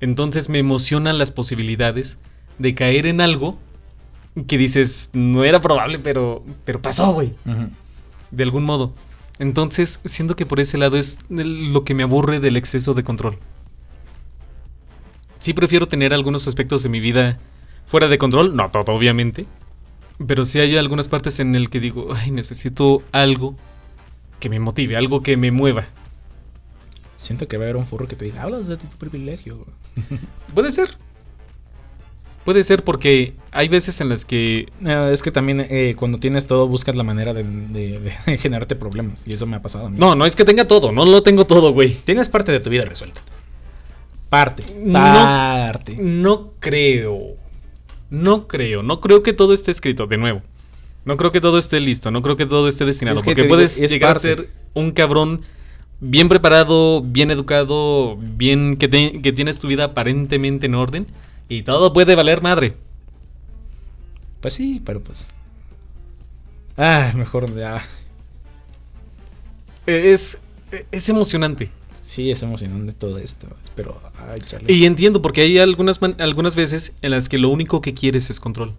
[0.02, 2.18] Entonces me emocionan las posibilidades
[2.58, 3.56] de caer en algo
[4.48, 7.32] que dices, no era probable, pero, pero pasó, güey.
[8.32, 8.92] De algún modo.
[9.38, 13.38] Entonces, siento que por ese lado es lo que me aburre del exceso de control.
[15.38, 17.38] Sí prefiero tener algunos aspectos de mi vida
[17.86, 19.46] fuera de control, no todo obviamente,
[20.26, 23.54] pero sí hay algunas partes en el que digo, ay, necesito algo
[24.40, 25.86] que me motive, algo que me mueva.
[27.22, 29.64] Siento que va a haber un furro que te diga, hablas de tu privilegio.
[30.54, 30.90] Puede ser.
[32.44, 36.48] Puede ser porque hay veces en las que No, es que también eh, cuando tienes
[36.48, 39.22] todo buscas la manera de, de- de generarte problemas.
[39.26, 39.96] Y eso me ha pasado a mí.
[39.98, 41.94] no, no es que tenga todo, no lo tengo todo, güey.
[41.94, 43.20] Tienes parte de tu vida resuelta.
[44.28, 44.64] Parte.
[44.92, 45.96] Parte.
[46.00, 47.36] No creo.
[48.10, 48.82] No creo.
[48.82, 50.42] No creo que todo esté escrito, de nuevo.
[51.04, 52.10] No creo que todo esté listo.
[52.10, 53.18] No creo que todo esté destinado.
[53.18, 54.32] Es que porque digo, puedes es llegar parte.
[54.32, 55.42] a ser un cabrón
[56.04, 61.06] bien preparado, bien educado, bien que, te- que tienes tu vida aparentemente en orden.
[61.48, 62.74] Y todo puede valer madre.
[64.40, 65.32] Pues sí, pero pues.
[66.76, 67.80] Ah, mejor ya.
[69.86, 70.38] Eh, Es,
[70.90, 71.70] es emocionante.
[72.00, 73.46] Sí, es emocionante todo esto.
[73.76, 74.40] Pero, ay.
[74.66, 78.40] Y entiendo, porque hay algunas, algunas veces en las que lo único que quieres es
[78.40, 78.74] control.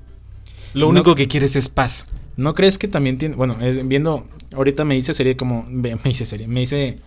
[0.73, 0.88] Lo No.
[0.89, 2.09] único que quieres es paz.
[2.36, 3.36] ¿No crees que también tiene.?
[3.36, 4.25] Bueno, eh, viendo.
[4.53, 5.63] Ahorita me hice serie como.
[5.69, 6.47] Me hice serie.
[6.47, 6.97] Me hice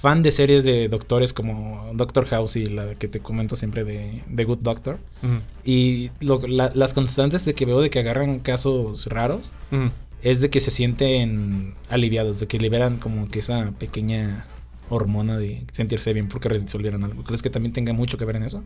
[0.00, 4.22] fan de series de doctores como Doctor House y la que te comento siempre de
[4.34, 4.98] The Good Doctor.
[5.64, 9.52] Y lo- la- las constantes de que veo de que agarran casos raros
[10.22, 14.46] es de que se sienten aliviados, de que liberan como que esa pequeña
[14.90, 17.22] hormona de sentirse bien porque resolvieron algo.
[17.24, 18.62] ¿Crees que también tenga mucho que ver en eso?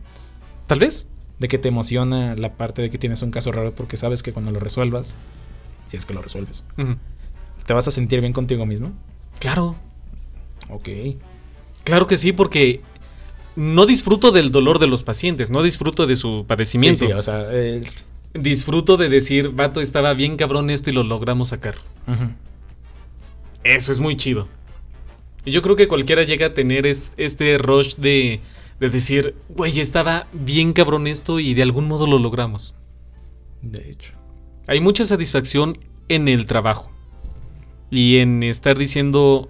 [0.67, 1.09] Tal vez.
[1.39, 4.31] De que te emociona la parte de que tienes un caso raro porque sabes que
[4.33, 5.17] cuando lo resuelvas,
[5.87, 6.63] si es que lo resuelves,
[7.65, 8.91] te vas a sentir bien contigo mismo.
[9.39, 9.75] Claro.
[10.69, 10.89] Ok.
[11.83, 12.81] Claro que sí, porque
[13.55, 16.99] no disfruto del dolor de los pacientes, no disfruto de su padecimiento.
[17.01, 17.81] Sí, sí, o sea, eh,
[18.33, 21.75] Disfruto de decir, vato, estaba bien cabrón esto y lo logramos sacar.
[23.63, 24.47] Eso es muy chido.
[25.45, 28.39] Y yo creo que cualquiera llega a tener es- este rush de,
[28.79, 32.75] de decir, güey, estaba bien cabrón esto y de algún modo lo logramos.
[33.61, 34.13] de hecho.
[34.67, 35.77] Hay mucha satisfacción
[36.09, 36.89] en el trabajo.
[37.91, 39.49] Y en estar diciendo,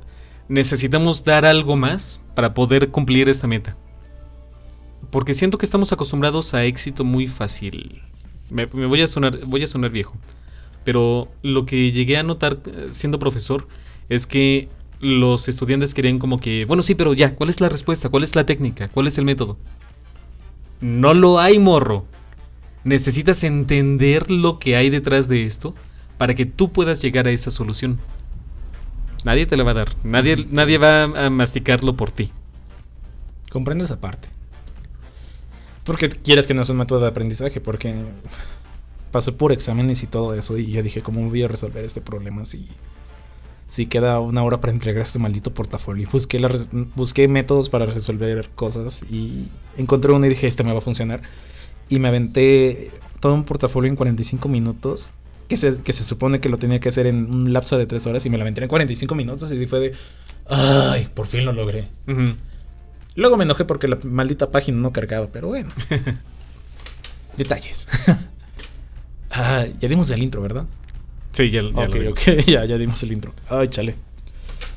[0.53, 3.75] necesitamos dar algo más para poder cumplir esta meta.
[5.09, 8.03] Porque siento que estamos acostumbrados a éxito muy fácil.
[8.51, 10.15] Me, voy, a sonar, voy a sonar viejo.
[10.83, 13.67] Pero lo que llegué a notar eh, siendo profesor
[14.09, 18.09] es que los estudiantes querían como que, bueno, sí, pero ya, ¿cuál es la respuesta?
[18.09, 18.89] ¿Cuál es la técnica?
[18.89, 19.57] ¿Cuál es el método?
[20.81, 22.05] No lo hay, morro.
[22.83, 25.73] Necesitas entender lo que hay detrás de esto
[26.19, 27.99] para que tú puedas llegar a esa solución.
[29.23, 29.87] Nadie te la va a dar.
[30.03, 30.47] Nadie, Sí.
[30.51, 32.31] nadie va a masticarlo por ti.
[33.51, 34.29] Comprendo esa parte.
[35.83, 37.93] Porque quieres que no es un método de aprendizaje, porque
[39.11, 42.45] pasé por exámenes y todo eso y yo dije, ¿cómo voy a resolver este problema
[42.45, 42.67] si,
[43.67, 46.07] si queda una hora para entregar este maldito portafolio?
[46.11, 46.49] Busqué, la
[46.95, 51.21] busqué métodos para resolver cosas y encontré uno y dije, este me va a funcionar.
[51.89, 55.09] Y me aventé todo un portafolio en 45 minutos.
[55.53, 58.07] Que se, que se supone que lo tenía que hacer en un lapso de 3
[58.07, 59.93] horas y me lo aventé en 45 minutos y fue de...
[60.49, 61.07] ¡Ay!
[61.13, 61.87] Por fin lo logré.
[63.13, 65.69] Luego me enojé porque la maldita página no cargaba, pero bueno.
[67.37, 67.87] Detalles.
[69.29, 70.65] ah, ya dimos el intro, ¿verdad?
[71.33, 72.27] Sí, ya, ya lo ok, vimos.
[72.27, 73.31] ok, ya, ya dimos el intro.
[73.47, 73.95] Ay, chale.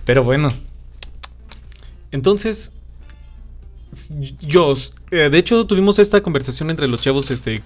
[0.04, 0.50] Pero bueno,
[2.10, 2.74] Entonces,
[4.40, 4.74] yo,
[5.10, 7.62] eh, de hecho, tuvimos esta conversación entre los chavos, este,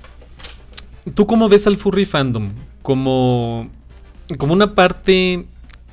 [1.15, 2.51] ¿tú cómo ves al furry fandom?
[2.83, 3.71] Como,
[4.39, 5.47] como una parte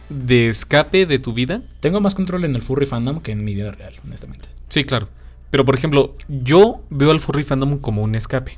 [0.10, 1.62] de escape de tu vida.
[1.80, 4.48] Tengo más control en el furry fandom que en mi vida real, honestamente.
[4.70, 5.10] Sí, claro.
[5.50, 8.58] Pero por ejemplo, yo veo al furry fandom como un escape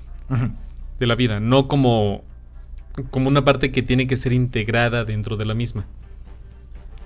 [1.00, 2.24] de la vida, no como,
[3.12, 5.86] como una parte que tiene que ser integrada dentro de la misma.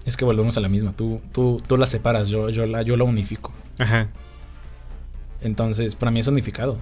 [0.06, 0.92] Es que volvemos a la misma.
[0.92, 3.54] Tú, tú, tú la separas, yo, yo, la, yo la unifico.
[3.80, 4.10] Ajá.
[5.42, 6.78] Entonces, para mí es unificado.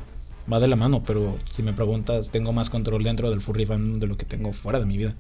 [0.52, 4.00] Va de la mano, pero si me preguntas, tengo más control dentro del furry fandom
[4.00, 5.16] de lo que tengo fuera de mi vida.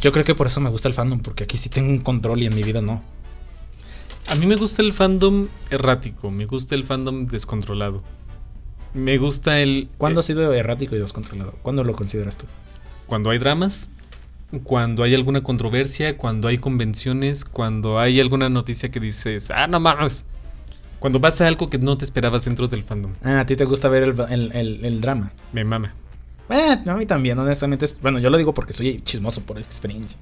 [0.00, 2.42] Yo creo que por eso me gusta el fandom, porque aquí sí tengo un control
[2.42, 3.02] y en mi vida no.
[4.28, 8.02] A mí me gusta el fandom errático, me gusta el fandom descontrolado.
[8.94, 9.88] Me gusta el...
[9.98, 11.54] ¿Cuándo eh, ha sido errático y descontrolado?
[11.62, 12.46] ¿Cuándo lo consideras tú?
[13.12, 13.90] cuando hay dramas,
[14.64, 19.80] cuando hay alguna controversia, cuando hay convenciones, cuando hay alguna noticia que dices, ah, no
[19.80, 20.24] mames.
[21.02, 23.10] Cuando pasa algo que no te esperabas dentro del fandom.
[23.24, 25.32] Ah, a ti te gusta ver el, el- el- el drama.
[25.52, 25.92] Me mama.
[26.48, 27.86] Eh, a mí también, honestamente.
[27.86, 30.16] es- bueno, yo lo digo porque soy chismoso por experiencia.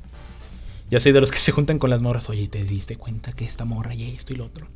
[0.91, 2.31] Yo soy de los que se juntan con las morras.
[2.31, 4.69] Oye, ¿te diste cuenta que esta morra y esto y lo otro?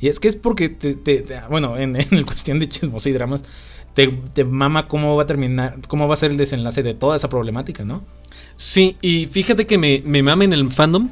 [0.00, 3.10] Y es que es porque, te, te- te- bueno, en, en el cuestión de chismoso
[3.10, 3.44] y dramas,
[3.92, 7.16] te, te mama cómo va a terminar, cómo va a ser el desenlace de toda
[7.16, 8.02] esa problemática, ¿no?
[8.56, 11.10] Sí, y fíjate que me, me mama en el fandom,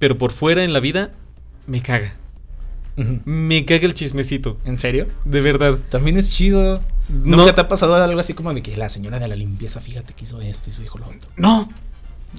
[0.00, 1.12] pero por fuera en la vida
[1.68, 2.16] me caga.
[2.96, 4.58] Me caga el chismecito.
[4.64, 5.06] ¿En serio?
[5.24, 5.78] De verdad.
[5.90, 6.80] También es chido.
[7.08, 7.36] No.
[7.38, 10.14] ¿Nunca te ha pasado algo así como de que la señora de la limpieza, fíjate
[10.14, 11.28] que hizo esto y su hijo lo otro?
[11.36, 11.68] No,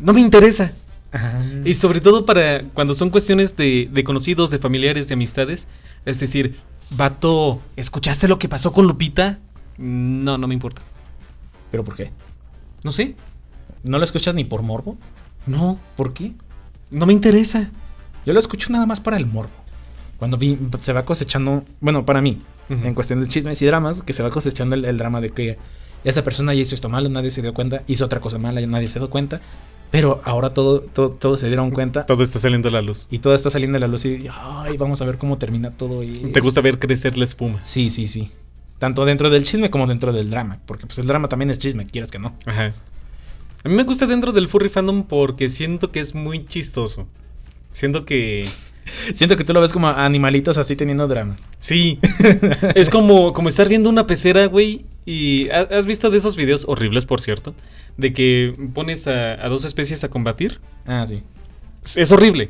[0.01, 0.73] no me interesa.
[1.11, 1.39] Ajá.
[1.63, 5.67] Y sobre todo para cuando son cuestiones de, de conocidos, de familiares, de amistades.
[6.05, 6.57] Es decir,
[6.89, 9.39] vato, ¿escuchaste lo que pasó con Lupita?
[9.77, 10.81] No, no me importa.
[11.71, 12.11] ¿Pero por qué?
[12.83, 13.15] No sé.
[13.83, 14.97] ¿No lo escuchas ni por morbo?
[15.45, 16.33] No, ¿Por qué?
[16.89, 17.69] no me interesa.
[18.25, 19.51] Yo lo escucho nada más para el morbo.
[20.17, 24.13] Cuando vi- se va cosechando, bueno, para mí, en cuestión de chismes y dramas, que
[24.13, 25.57] se va cosechando el, el drama de que
[26.03, 28.67] esta persona ya hizo esto malo, nadie se dio cuenta, hizo otra cosa mala y
[28.67, 29.41] nadie se dio cuenta,
[29.91, 33.07] pero ahora todo, todo, todos se dieron cuenta Todo está saliendo a la luz.
[33.11, 36.03] y todo está saliendo a la luz y, ay, vamos a ver cómo termina todo.
[36.03, 37.59] Y ¿Te gusta ver crecer la espuma?
[37.63, 38.31] Sí, sí, sí.
[38.79, 41.85] Tanto dentro del chisme como dentro del drama, porque pues el drama también es chisme,
[41.87, 42.35] quieras que no.
[42.45, 42.73] Ajá.
[43.63, 47.07] A mí me gusta dentro del furry fandom porque siento que es muy chistoso.
[47.71, 48.47] Siento que...
[49.13, 51.49] Siento que tú lo ves como animalitos así teniendo dramas.
[51.59, 51.99] Sí.
[52.75, 54.85] es como, como estar viendo una pecera, güey.
[55.05, 57.53] Y ¿ha- has visto de esos videos horribles, por cierto,
[57.97, 60.59] de que pones a, a dos especies a combatir.
[60.85, 61.23] Ah, sí.
[61.95, 62.49] Es horrible.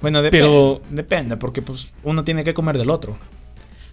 [0.00, 3.18] Bueno, dep- Pero- depende, porque pues uno tiene que comer del otro.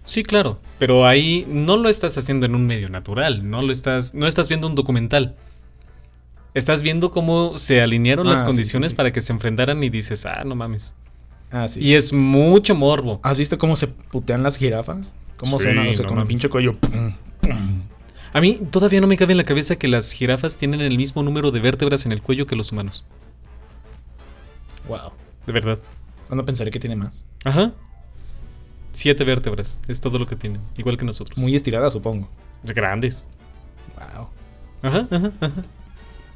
[0.04, 0.58] Sí, claro.
[0.78, 3.48] Pero ahí no lo estás haciendo en un medio natural.
[3.48, 4.14] No lo estás.
[4.14, 5.36] No estás viendo un documental.
[6.54, 8.96] Estás viendo cómo se alinearon Ah, las sí, condiciones sí, sí.
[8.96, 10.94] para que se enfrentaran y dices, ah, no mames.
[11.50, 11.80] Ah, sí.
[11.82, 13.20] Y es mucho morbo.
[13.22, 15.14] ¿Has visto cómo se putean las jirafas?
[15.38, 15.88] ¿Cómo Sí, suenan?
[15.88, 16.74] O sea, no con el pinche cuello.
[16.78, 17.82] pum, pum.
[18.32, 21.22] A mí todavía no me cabe en la cabeza que las jirafas tienen el mismo
[21.22, 23.04] número de vértebras en el cuello que los humanos.
[24.86, 25.12] Wow.
[25.46, 25.78] De verdad.
[26.26, 27.24] ¿Cuándo pensaré que tiene más?
[27.44, 27.72] Ajá.
[28.92, 29.80] Siete vértebras.
[29.88, 30.60] Es todo lo que tienen.
[30.76, 31.38] Igual que nosotros.
[31.38, 32.28] Muy estirada, supongo.
[32.64, 33.26] grandes.
[33.96, 34.28] Wow.
[34.82, 35.64] Ajá, ajá, ajá.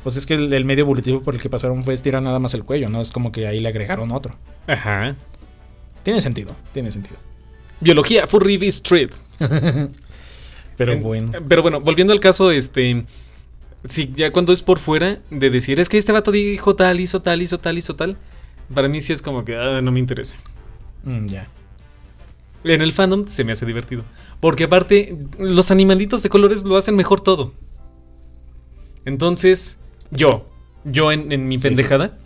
[0.02, 2.54] Pues es que el, el medio evolutivo por el que pasaron fue estirar nada más
[2.54, 3.00] el cuello, ¿no?
[3.00, 4.34] Es como que ahí le agregaron otro.
[4.66, 5.14] Ajá.
[6.02, 7.16] Tiene sentido, tiene sentido.
[7.80, 9.10] Biología Furry Street.
[10.76, 11.32] Pero En- bueno.
[11.48, 13.04] Pero bueno, volviendo al caso, este.
[13.88, 17.20] Sí, ya cuando es por fuera de decir, es que este vato dijo tal, hizo
[17.22, 18.16] tal, hizo tal, hizo tal.
[18.72, 20.36] Para mí sí es como que ah, no me interesa.
[21.04, 21.48] Mm, ya.
[22.64, 24.04] En el fandom se me hace divertido.
[24.40, 27.52] Porque aparte, los animalitos de colores lo hacen mejor todo.
[29.04, 29.78] Entonces,
[30.12, 30.48] yo,
[30.84, 32.16] yo en, en mi Sí, pendejada,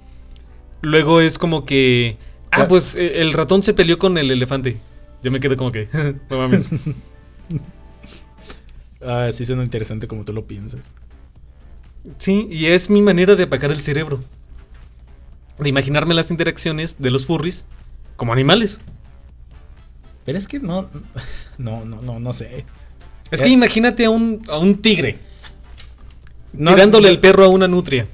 [0.83, 2.19] luego es como que.
[2.51, 2.69] Ah, Claro.
[2.69, 4.77] pues eh, el ratón se peleó con el elefante.
[5.23, 5.89] Yo me quedo como que.
[6.31, 6.69] no mames.
[9.01, 10.95] Ah, sí suena interesante como tú lo piensas.
[12.19, 14.25] Sí, y es mi manera de apagar el cerebro.
[15.59, 17.67] De imaginarme las interacciones de los furries
[18.17, 18.81] como animales.
[20.25, 20.89] Pero es que no.
[21.59, 22.65] No, no, no, no sé.
[23.31, 23.45] Es Eh.
[23.45, 25.19] que imagínate a un, a un tigre
[26.53, 28.07] No, tirándole el perro a una nutria.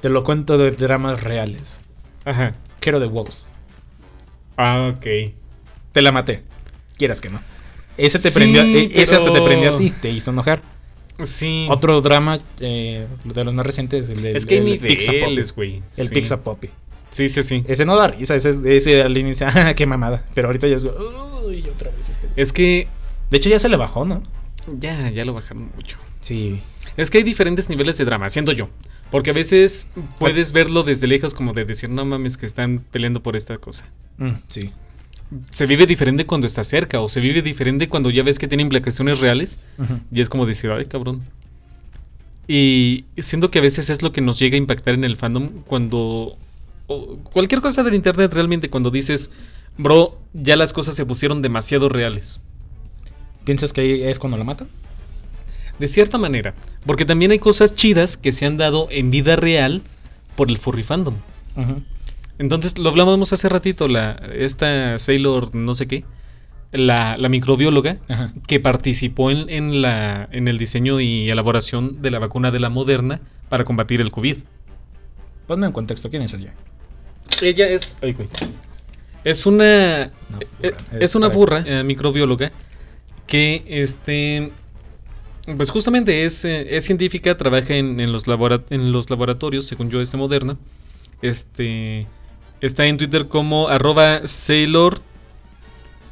[0.00, 1.80] Te lo cuento de dramas reales.
[2.24, 2.54] Ajá.
[2.80, 3.34] Quiero de Wolf.
[4.56, 5.06] Ah, ok.
[5.92, 6.42] Te la maté.
[6.96, 7.40] Quieras que no.
[7.96, 8.62] Ese te Sí, prendió.
[8.62, 9.90] e- Ese hasta te prendió a ti.
[9.90, 10.60] Te hizo enojar.
[11.22, 11.66] Sí.
[11.70, 14.08] Otro drama eh, de los más recientes.
[14.10, 15.20] El, del- es que el Pizza Poppy.
[15.20, 15.82] niveles, güey.
[15.96, 16.14] El sí.
[16.14, 16.68] Pizza Poppy.
[17.10, 17.64] Sí, sí, sí.
[17.66, 18.34] Ese no da risa.
[18.36, 19.46] Ese, es- ese al inicio.
[19.54, 20.24] ¡ah, qué mamada!
[20.34, 20.84] Pero ahorita ya es.
[20.84, 22.28] Uy, otra vez este.
[22.36, 22.86] Es que
[23.30, 24.22] De hecho, ya se le bajó, ¿no?
[24.78, 25.96] ya, ya lo bajaron mucho.
[26.20, 26.60] Sí.
[26.96, 28.68] Es que hay diferentes niveles de drama, siendo yo.
[29.10, 33.22] Porque a veces puedes verlo desde lejos como de decir, no mames, que están peleando
[33.22, 33.88] por esta cosa.
[34.18, 34.72] Mm, sí.
[35.50, 38.62] Se vive diferente cuando está cerca, o se vive diferente cuando ya ves que tiene
[38.62, 39.60] implicaciones reales.
[40.12, 41.22] Y es como decir, ay, cabrón.
[42.48, 45.48] Y siento que a veces es lo que nos llega a impactar en el fandom
[45.66, 46.36] cuando...
[46.86, 49.30] o cualquier cosa del internet realmente cuando dices,
[49.76, 52.40] bro, ya las cosas se pusieron demasiado reales.
[53.44, 54.68] ¿Piensas que ahí es cuando la matan?
[55.78, 56.54] De cierta manera.
[56.86, 59.82] Porque también hay cosas chidas que se han dado en vida real
[60.34, 61.14] por el furry fandom.
[62.38, 66.04] Entonces, lo hablábamos hace ratito, la, esta Sailor no sé qué,
[66.72, 67.98] la, la microbióloga
[68.46, 72.68] que participó en, en la, en el diseño y elaboración de la vacuna de la
[72.68, 74.36] Moderna para combatir el COVID.
[75.46, 76.52] Ponme en contexto, ¿quién es ella?
[77.40, 77.96] Ella es...
[78.02, 78.28] ay, güey.
[79.24, 80.10] Es una...
[80.28, 81.38] No, eh, es una a ver.
[81.38, 82.52] furra, eh, microbióloga,
[83.26, 84.52] que este...
[85.56, 89.90] Pues justamente es, eh, es científica, trabaja en, en los labora- en los laboratorios, según
[89.90, 90.56] yo, es de Moderna.
[91.22, 92.06] Este...
[92.60, 94.98] Está en Twitter como arroba Sailor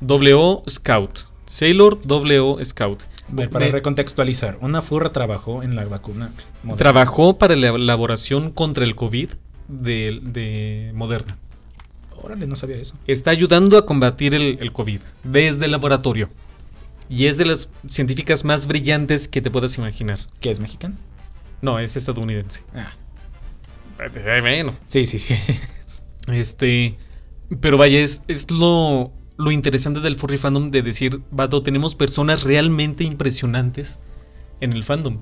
[0.00, 1.20] W Scout.
[1.46, 3.02] Sailor W Scout.
[3.02, 6.32] A ver, para De- recontextualizar, una furra trabajó en la vacuna.
[6.62, 6.76] moderna.
[6.76, 9.30] Trabajó para la elaboración contra el COVID
[9.68, 11.38] de, de Moderna.
[12.22, 12.94] Órale, no sabía eso.
[13.06, 16.28] Está ayudando a combatir el, el COVID desde el laboratorio.
[17.08, 20.18] Y es de las científicas más brillantes que te puedas imaginar.
[20.40, 20.96] ¿Qué es mexicano?
[21.62, 22.64] No, es estadounidense.
[22.74, 22.92] Ah,
[24.40, 24.76] Bueno.
[24.86, 25.34] sí, sí, sí.
[26.28, 26.96] Este.
[27.60, 32.44] Pero vaya, es, es lo, lo interesante del furry fandom de decir, vato, tenemos personas
[32.44, 34.00] realmente impresionantes
[34.60, 35.20] en el fandom.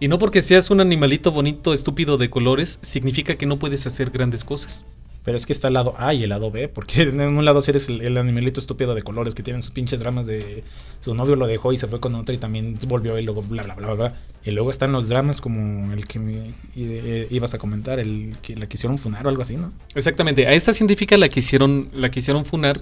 [0.00, 4.10] Y no porque seas un animalito bonito, estúpido de colores, significa que no puedes hacer
[4.10, 4.84] grandes cosas.
[5.28, 7.60] Pero es que está el lado A y el lado B, porque en un lado
[7.60, 10.64] sí eres el, animalito estúpido de colores que tienen sus pinches dramas de
[11.00, 13.62] su novio lo dejó y se fue con otra y también volvió y luego bla
[13.62, 14.14] bla bla bla.
[14.42, 18.56] Y luego están los dramas como el que me, eh, ibas a comentar, el que
[18.56, 19.70] la quisieron funar o algo así, ¿no?
[19.94, 22.80] Exactamente, a esta científica la quisieron, la quisieron funar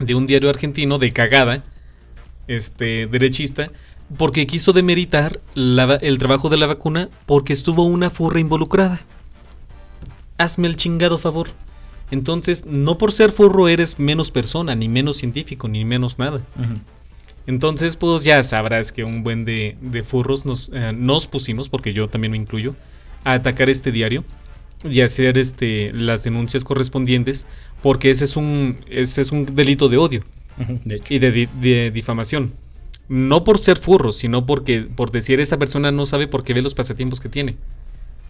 [0.00, 1.62] de un diario argentino de cagada,
[2.48, 3.70] este, derechista,
[4.18, 9.06] porque quiso demeritar el trabajo de la vacuna porque estuvo una furra involucrada.
[10.38, 11.48] Hazme el chingado favor.
[12.10, 16.40] Entonces, no por ser furro eres menos persona, ni menos científico, ni menos nada.
[17.46, 21.92] Entonces, pues ya sabrás que un buen de, de furros nos, eh, nos pusimos, porque
[21.92, 22.74] yo también me incluyo,
[23.22, 24.24] a atacar este diario
[24.88, 27.46] y hacer este, las denuncias correspondientes,
[27.82, 30.24] porque ese es un, ese es un delito de odio
[30.84, 32.54] De y de, de difamación.
[33.08, 36.62] No por ser furro, sino porque por decir esa persona no sabe por qué ve
[36.62, 37.56] los pasatiempos que tiene.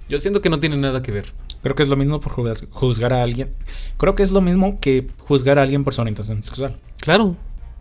[0.08, 1.32] Yo siento que no tiene nada que ver.
[1.64, 2.32] Creo que es lo mismo por
[2.70, 3.48] juzgar, a alguien.
[3.96, 6.76] Creo que es lo mismo que juzgar a alguien por su orientación sexual.
[7.00, 7.36] Claro,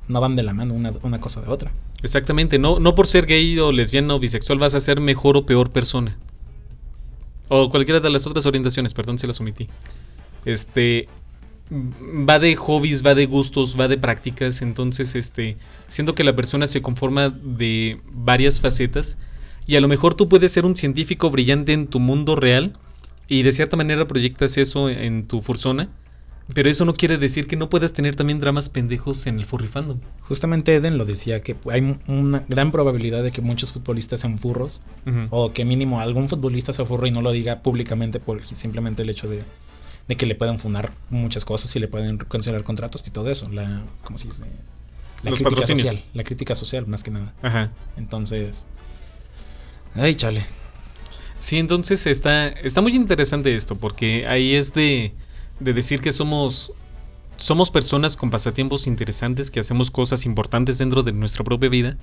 [0.07, 1.73] No van de la mano una, una cosa de otra.
[2.01, 5.45] Exactamente, no, no por ser gay o lesbiana o bisexual vas a ser mejor o
[5.45, 6.17] peor persona.
[7.49, 9.67] O cualquiera de las otras orientaciones, perdón si las omití.
[10.45, 11.09] Este
[11.69, 15.57] va de hobbies, va de gustos, va de prácticas, entonces este
[15.87, 19.17] siento que la persona se conforma de varias facetas
[19.67, 22.77] y a lo mejor tú puedes ser un científico brillante en tu mundo real
[23.27, 25.89] y de cierta manera proyectas eso en tu fursona,
[26.53, 29.67] pero eso no quiere decir que no puedas tener también dramas pendejos en el furry
[29.67, 29.99] fandom.
[30.21, 34.81] Justamente Eden lo decía que hay una gran probabilidad de que muchos futbolistas sean furros
[35.29, 39.09] o que mínimo algún futbolista sea furro y no lo diga públicamente por simplemente el
[39.09, 39.43] hecho de,
[40.07, 43.49] de que le pueden funar muchas cosas y le pueden cancelar contratos y todo eso.
[43.49, 44.43] La, ¿cómo se dice?
[45.23, 46.03] La Los crítica social.
[46.13, 47.33] La crítica social, más que nada.
[47.41, 47.71] Ajá.
[47.95, 48.65] Entonces.
[49.95, 50.43] Ay, chale.
[51.43, 55.11] Sí, entonces está, está muy interesante esto, porque ahí es de,
[55.59, 56.71] de decir que somos,
[57.35, 61.97] somos personas con pasatiempos interesantes, que hacemos cosas importantes dentro de nuestra propia vida,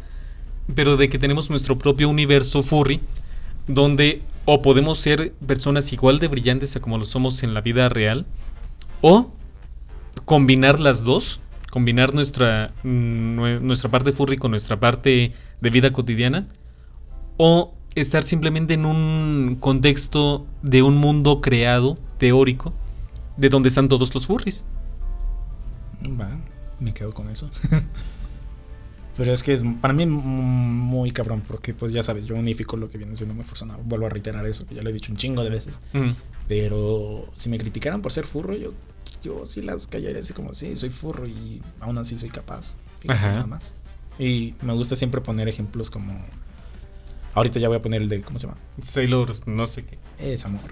[0.75, 3.01] pero de que tenemos nuestro propio universo furry,
[3.67, 7.89] donde o podemos ser personas igual de brillantes a como lo somos en la vida
[7.89, 8.27] real,
[9.01, 9.31] o
[10.27, 15.33] combinar las dos, combinar nuestra, mm, nue- nuestra parte furry con nuestra parte
[15.63, 16.47] de vida cotidiana,
[17.39, 22.73] o estar simplemente en un contexto de un mundo creado, teórico,
[23.37, 24.65] de donde están todos los furries.
[26.21, 26.39] Va,
[26.79, 27.51] me quedo con eso.
[29.17, 32.89] Pero es que es para mí muy cabrón, porque pues ya sabes, yo unifico lo
[32.89, 33.77] que viene siendo muy forzado.
[33.85, 35.81] Vuelvo a reiterar eso, que ya lo he dicho un chingo de veces.
[36.49, 38.73] Pero si me criticaran por ser furro, yo,
[39.23, 42.77] yo sí las callaría así como, sí, soy furro y aún así soy capaz.
[43.01, 43.33] Fíjate Ajá.
[43.33, 43.75] nada más.
[44.19, 46.25] Y me gusta siempre poner ejemplos como...
[47.35, 48.59] Ahorita ya voy a poner el de, ¿cómo se llama?
[48.83, 49.99] Sailor, no sé qué.
[50.19, 50.63] Esa amor.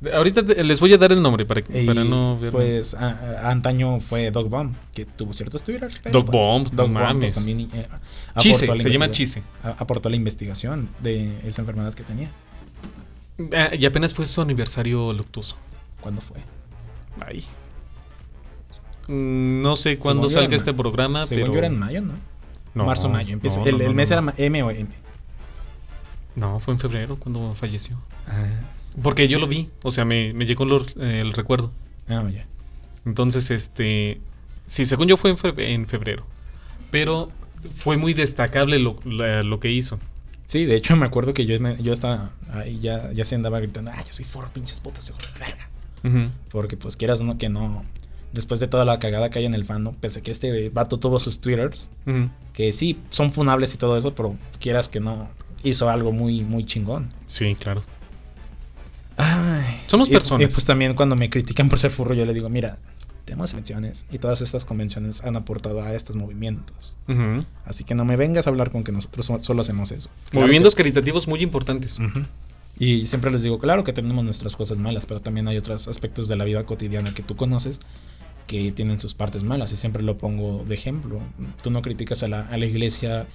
[0.00, 2.52] De- Ahorita te- les voy a dar el nombre para, para no ver.
[2.52, 6.76] Pues a- a- antaño fue Dog Bomb, que tuvo ciertos pero, Dog pues, Bomb, no
[6.76, 7.32] Dog mames.
[7.32, 7.86] pues, también, eh,
[8.36, 9.42] Chise, se llama Chise.
[9.64, 12.30] a- Aportó la investigación de esa enfermedad que tenía.
[13.56, 15.56] Ah, y apenas fue su aniversario luctuoso.
[16.00, 16.38] ¿Cuándo fue?
[17.26, 17.44] Ay.
[19.08, 21.52] Mm, No sé cuándo salga este ma- programa, Según pero.
[21.54, 22.12] yo era en mayo, ¿no?
[22.74, 23.32] No, Marzo, mayo.
[23.32, 24.18] Empieza, no, el no, el no, mes no.
[24.18, 24.88] era M o M.
[26.38, 27.96] No, fue en febrero cuando falleció.
[28.26, 28.46] Ah,
[29.02, 31.70] Porque yo lo vi, o sea, me, me llegó los- eh, el recuerdo.
[32.08, 32.46] ah, ya.
[33.04, 34.20] Entonces, este.
[34.66, 36.24] Sí, según yo fue en, fe- en febrero.
[36.90, 37.30] Pero
[37.74, 39.98] fue muy destacable lo, la- lo que hizo.
[40.46, 43.90] Sí, de hecho me acuerdo que yo, yo estaba ahí, ya, ya se andaba gritando,
[43.94, 45.68] ah, yo soy forro, pinches putas, hijo de verga.
[46.04, 46.32] Ujú.
[46.50, 47.84] Porque pues quieras uno que no,
[48.32, 50.98] después de toda la cagada que hay en el fandom, pese a que este vato
[50.98, 51.90] tuvo sus twitters,
[52.54, 55.28] que sí, son funables y todo eso, pero quieras que no,
[55.62, 57.08] hizo algo muy, muy chingón.
[57.26, 57.82] Sí, claro.
[59.16, 60.42] Ay, Somos y- personas.
[60.50, 62.78] Y pues también cuando me critican por ser furro, yo le digo, mira,
[63.24, 66.94] tenemos convenciones y todas estas convenciones han aportado a estos movimientos.
[67.64, 70.08] Así que no me vengas a hablar con que nosotros so- solo hacemos eso.
[70.30, 71.98] Claro Movimientos caritativos muy importantes.
[71.98, 72.22] que-.
[72.80, 76.28] Y siempre les digo, claro que tenemos nuestras cosas malas, pero también hay otros aspectos
[76.28, 77.80] de la vida cotidiana que tú conoces
[78.46, 79.72] que tienen sus partes malas.
[79.72, 81.20] Y siempre lo pongo de ejemplo.
[81.62, 83.26] Tú no criticas a la, a la iglesia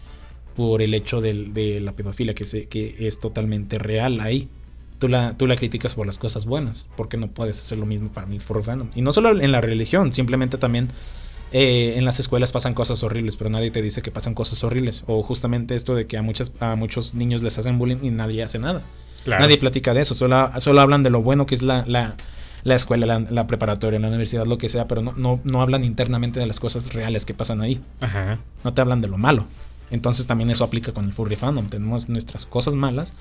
[0.56, 4.50] por el hecho de la pedofilia, que, se, que es totalmente real ahí.
[5.00, 8.10] Tú la, tú la criticas por las cosas buenas, porque no puedes hacer lo mismo
[8.10, 8.90] para el furry fandom.
[8.96, 10.90] Y no solo en la religión, simplemente también
[11.52, 15.04] eh, en las escuelas pasan cosas horribles, pero nadie te dice que pasan cosas horribles.
[15.08, 18.44] O justamente esto de que a, muchas, a muchos niños les hacen bullying y nadie
[18.44, 18.82] hace nada.
[19.26, 19.44] Claro.
[19.44, 22.16] Nadie platica de eso, solo, solo hablan de lo bueno que es la, la,
[22.64, 25.84] la escuela, la, la preparatoria, la universidad, lo que sea, pero no, no, no hablan
[25.84, 27.82] internamente de las cosas reales que pasan ahí.
[28.02, 28.40] Ajá.
[28.64, 29.46] No te hablan de lo malo.
[29.94, 31.68] Entonces también eso aplica con el furry fandom.
[31.68, 33.14] Tenemos nuestras cosas malas,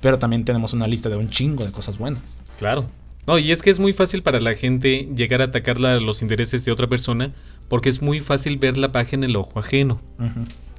[0.00, 2.40] pero también tenemos una lista de un chingo de cosas buenas.
[2.58, 2.86] Claro.
[3.28, 6.22] No, y es que es muy fácil para la gente llegar a atacar la- los
[6.22, 7.32] intereses de otra persona
[7.68, 10.00] porque es muy fácil ver la paja en el ojo ajeno.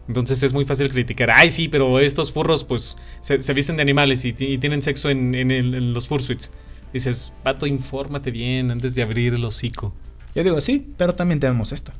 [0.08, 1.30] Entonces es muy fácil criticar.
[1.32, 5.36] Ay, sí, pero estos furros pues se, se visten de animales y tienen sexo en,
[5.36, 6.52] en el- en los fursuits.
[6.94, 9.94] Dices, pato, infórmate bien antes de abrir el hocico.
[10.34, 11.92] Yo digo, sí, pero también tenemos esto.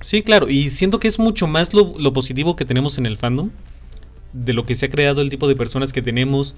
[0.00, 3.50] Sí, claro, y siento que es mucho más lo, positivo que tenemos en el fandom,
[4.32, 6.54] de lo que se ha creado, el tipo de personas que tenemos,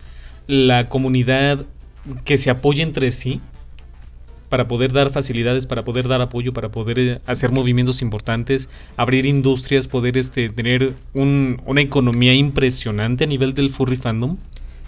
[0.46, 1.66] la comunidad
[2.24, 3.40] que se apoya entre sí
[4.48, 9.24] para poder dar facilidades, para poder dar apoyo, para poder eh, hacer movimientos importantes, abrir
[9.24, 14.36] industrias, poder este, tener un- una economía impresionante a nivel del furry fandom.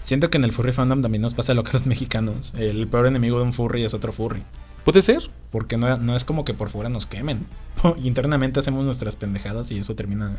[0.01, 2.53] Siento que en el furry fandom también nos pasa lo que a los mexicanos.
[2.55, 4.43] El peor enemigo de un furry es otro furry.
[4.85, 5.29] ¿Puede ser?
[5.51, 7.47] Porque no, no es como que por fuera nos quemen.
[8.03, 10.37] Internamente hacemos nuestras pendejadas y eso termina,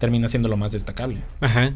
[0.00, 1.20] termina siendo lo más destacable.
[1.40, 1.72] Ajá.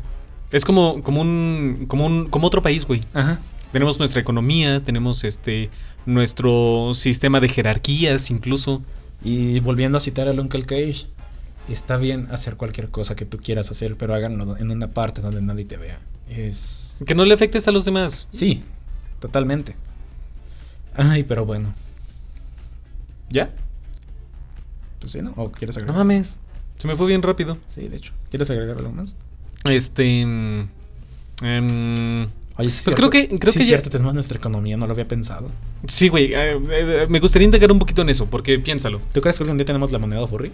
[0.51, 1.87] Es como, como un.
[1.87, 2.29] como un.
[2.29, 3.03] como otro país, güey.
[3.15, 3.39] Ajá.
[3.73, 5.71] Tenemos nuestra economía, tenemos este
[6.07, 8.83] nuestro sistema de jerarquías incluso.
[9.23, 11.07] Y volviendo a citar al Uncle Cage,
[11.69, 15.43] está bien hacer cualquier cosa que tú quieras hacer, pero háganlo en una parte donde
[15.43, 16.01] nadie te vea.
[16.29, 16.97] Es...
[17.07, 18.27] Que no le afectes a los demás.
[18.31, 18.63] Sí,
[19.21, 19.77] totalmente.
[20.95, 21.75] Ay, pero bueno.
[23.31, 23.51] ¿Ya?
[25.01, 25.33] Pues sí, ¿no?
[25.37, 25.99] ¿O quieres No agregar?
[25.99, 26.39] mames.
[26.79, 27.59] Se me fue bien rápido.
[27.69, 28.13] Sí, de hecho.
[28.31, 29.17] ¿Quieres agregar algo más?
[29.65, 30.25] Este.
[30.25, 30.69] mm,
[31.43, 32.29] em,
[32.61, 34.77] Oye, sí, Pues cierto- creo que- creo sí que es ya- cierto, tenemos nuestra economía,
[34.77, 35.49] no lo había pensado.
[35.87, 36.33] sí, güey.
[36.35, 39.01] eh, eh, me gustaría indagar un poquito en eso, porque piénsalo.
[39.13, 40.51] ¿Tú crees que algún día tenemos la moneda furry?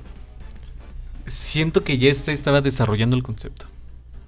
[1.26, 3.66] Siento que ya se estaba desarrollando el concepto.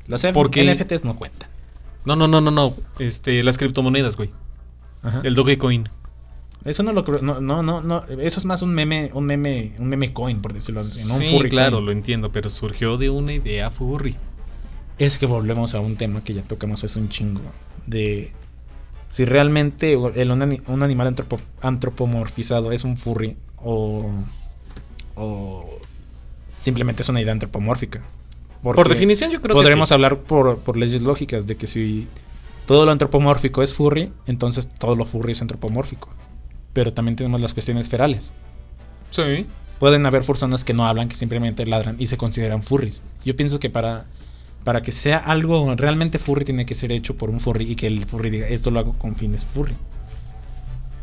[0.08, 1.50] Los F- Porque- NFTs no cuentan.
[2.06, 2.74] No, no, no, no, no.
[2.98, 4.30] Este, las criptomonedas, güey.
[5.02, 5.20] Ajá.
[5.24, 5.88] El Dogecoin.
[6.66, 9.72] Eso no lo creo, no, no, no, no, eso es más un meme, un meme,
[9.78, 11.86] un meme coin, por decirlo así, no un sí, furry claro, coin.
[11.86, 14.16] lo entiendo, pero surgió de una idea furry.
[14.98, 17.40] Es que volvemos a un tema que ya tocamos es un chingo
[17.86, 18.32] de
[19.08, 24.10] si realmente el, un, ani- un animal antropo- antropomorfizado es un furry o,
[25.16, 25.64] o
[26.58, 28.00] simplemente es una idea antropomórfica.
[28.62, 29.94] Por definición, yo creo podremos que sí.
[29.94, 32.08] hablar por, por leyes lógicas de que si
[32.66, 36.08] todo lo antropomórfico es furry, entonces todo lo furry es antropomórfico.
[36.76, 38.34] Pero también tenemos las cuestiones ferales.
[39.08, 39.46] Sí.
[39.78, 43.02] Pueden haber personas que no hablan, que simplemente ladran y se consideran furries.
[43.24, 44.04] Yo pienso que para,
[44.62, 47.86] para que sea algo realmente furry tiene que ser hecho por un furry y que
[47.86, 49.74] el furry diga esto lo hago con fines furry.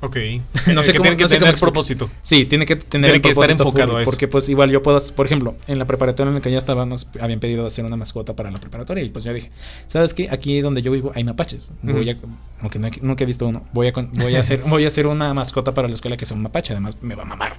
[0.06, 0.18] Ok.
[0.74, 2.10] No sé que cómo- tiene que no sé tener propósito.
[2.22, 4.12] Sí, tiene que tener Tiene el que estar enfocado a eso.
[4.12, 6.86] Porque pues igual yo puedo, por ejemplo, en la preparatoria en la que ya estaba
[6.86, 9.50] nos habían pedido hacer una mascota para la preparatoria y pues yo dije,
[9.88, 10.30] ¿sabes qué?
[10.30, 11.72] Aquí donde yo vivo hay mapaches.
[11.82, 12.18] Voy a,
[12.62, 15.34] aunque no nunca he visto uno, voy a, voy a hacer voy a hacer una
[15.34, 17.54] mascota para la escuela que sea un mapache, además me va a mamar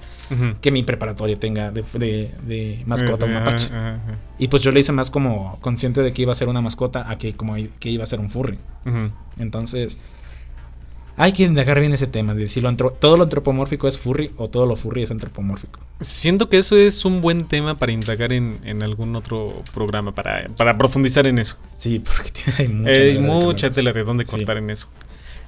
[0.61, 3.67] que mi preparatoria tenga de, de- de mascota un mapache.
[3.67, 3.99] ajá.
[4.37, 7.09] Y pues yo le hice más como consciente de que iba a ser una mascota
[7.09, 8.57] a que como que iba a ser un furry.
[9.39, 9.97] Entonces,
[11.17, 14.49] hay que indagar bien ese tema de si lo todo lo antropomórfico es furry o
[14.49, 15.79] todo lo furry es antropomórfico.
[16.01, 20.49] Siento que eso es un buen tema para indagar en, en algún otro programa, para,
[20.57, 21.57] para profundizar en eso.
[21.73, 23.75] Sí, porque hay mucha, Eh, tela de mucha hablar.
[23.75, 24.31] tela de dónde Sí.
[24.31, 24.87] cortar en eso.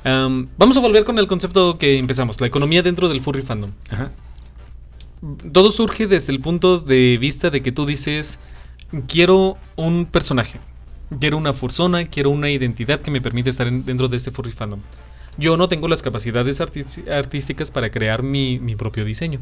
[0.04, 3.72] Am, vamos a volver con el concepto que empezamos, la economía dentro del furry fandom.
[3.90, 4.12] Ajá.
[5.52, 8.40] Todo surge desde el punto de vista de que tú dices,
[9.08, 10.60] quiero un personaje.
[11.20, 14.80] Quiero una fursona, quiero una identidad que me permite estar dentro de este furry fandom.
[15.38, 19.40] Yo no tengo las capacidades artísticas para crear mi, propio diseño.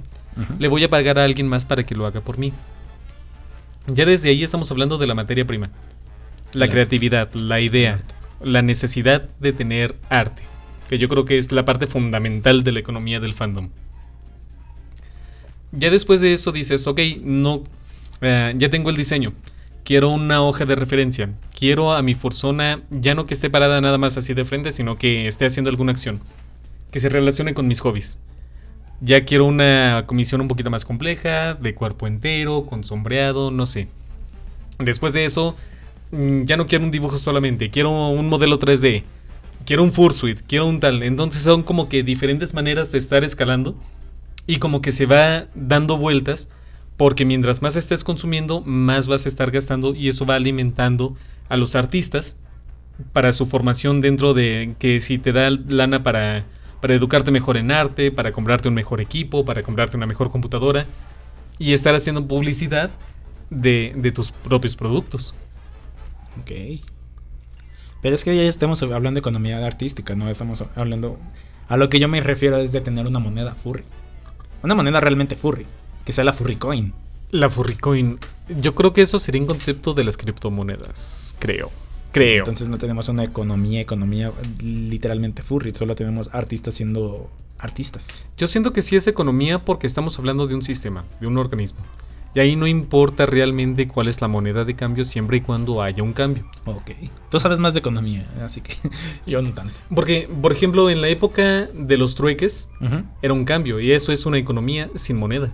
[0.59, 2.51] Le voy a pagar a alguien más para que lo haga por mí.
[3.87, 5.69] Ya desde ahí estamos hablando de la materia prima.
[6.53, 8.01] La creatividad, la idea,
[8.41, 10.43] la necesidad de tener arte.
[10.89, 13.69] Que yo creo que es la parte fundamental de la economía del fandom.
[15.71, 17.63] Ya después de eso dices, ok, no,
[18.21, 19.33] eh, ya tengo el diseño
[19.85, 21.29] quiero una hoja de referencia.
[21.57, 24.95] Quiero a mi persona ya no que esté parada nada más así de frente, sino
[24.95, 26.19] que esté haciendo alguna acción.
[26.91, 28.19] Que se relacione con mis hobbies.
[28.99, 33.87] Ya quiero una comisión un poquito más compleja, de cuerpo entero, con sombreado, no sé.
[34.79, 35.55] Después de eso,
[36.11, 39.03] mm, ya no quiero un dibujo solamente, quiero un modelo 3D.
[39.65, 41.03] Quiero un fursuit, quiero un tal.
[41.03, 43.75] Entonces son como que diferentes maneras de estar escalando
[44.47, 46.49] y como que se va dando vueltas
[46.97, 51.15] porque mientras más estés consumiendo, más vas a estar gastando y eso va alimentando
[51.49, 52.37] a los artistas
[53.11, 56.45] para su formación dentro de que si te da lana para,
[56.81, 60.85] para educarte mejor en arte, para comprarte un mejor equipo, para comprarte una mejor computadora
[61.59, 62.91] y estar haciendo publicidad
[63.49, 65.35] de, de tus propios productos.
[66.39, 66.81] Ok.
[68.01, 71.17] Pero es que ya estamos hablando de economía artística, no estamos hablando...
[71.67, 73.83] A lo que yo me refiero es de tener una moneda furry.
[74.61, 75.65] Una moneda realmente furry
[76.05, 76.93] que sea la Furricoin.
[77.31, 78.19] La Furricoin.
[78.61, 81.35] Yo creo que eso sería un concepto de las criptomonedas.
[81.39, 81.71] Creo.
[82.11, 82.37] Creo.
[82.37, 84.31] Entonces no tenemos una economía, economía
[84.61, 88.07] literalmente furry, solo tenemos artistas siendo artistas.
[88.37, 91.79] Yo siento que sí es economía porque estamos hablando de un sistema, de un organismo.
[92.35, 96.03] Y ahí no importa realmente cuál es la moneda de cambio siempre y cuando haya
[96.03, 96.45] un cambio.
[96.65, 96.91] Ok.
[97.29, 98.75] Tú sabes más de economía, así que
[99.25, 99.79] yo no tanto.
[99.93, 102.69] Porque, por ejemplo, en la época de los trueques
[103.21, 105.53] era un cambio y eso es una economía sin moneda.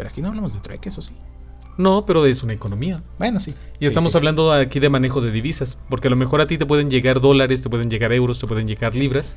[0.00, 1.12] Pero aquí no hablamos de trueques, ¿o sí?
[1.76, 3.02] No, pero es una economía.
[3.18, 3.54] Bueno, sí.
[3.80, 6.64] Y estamos hablando aquí de manejo de divisas, porque a lo mejor a ti te
[6.64, 9.36] pueden llegar dólares, te pueden llegar euros, te pueden llegar libras,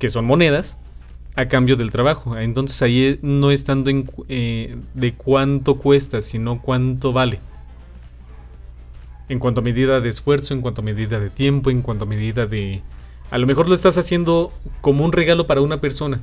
[0.00, 0.78] que son monedas,
[1.36, 2.36] a cambio del trabajo.
[2.36, 3.92] Entonces ahí eh, no es tanto
[4.28, 7.38] eh, de cuánto cuesta, sino cuánto vale.
[9.28, 12.08] En cuanto a medida de esfuerzo, en cuanto a medida de tiempo, en cuanto a
[12.08, 12.82] medida de...
[13.30, 16.20] A lo mejor lo estás haciendo como un regalo para una persona,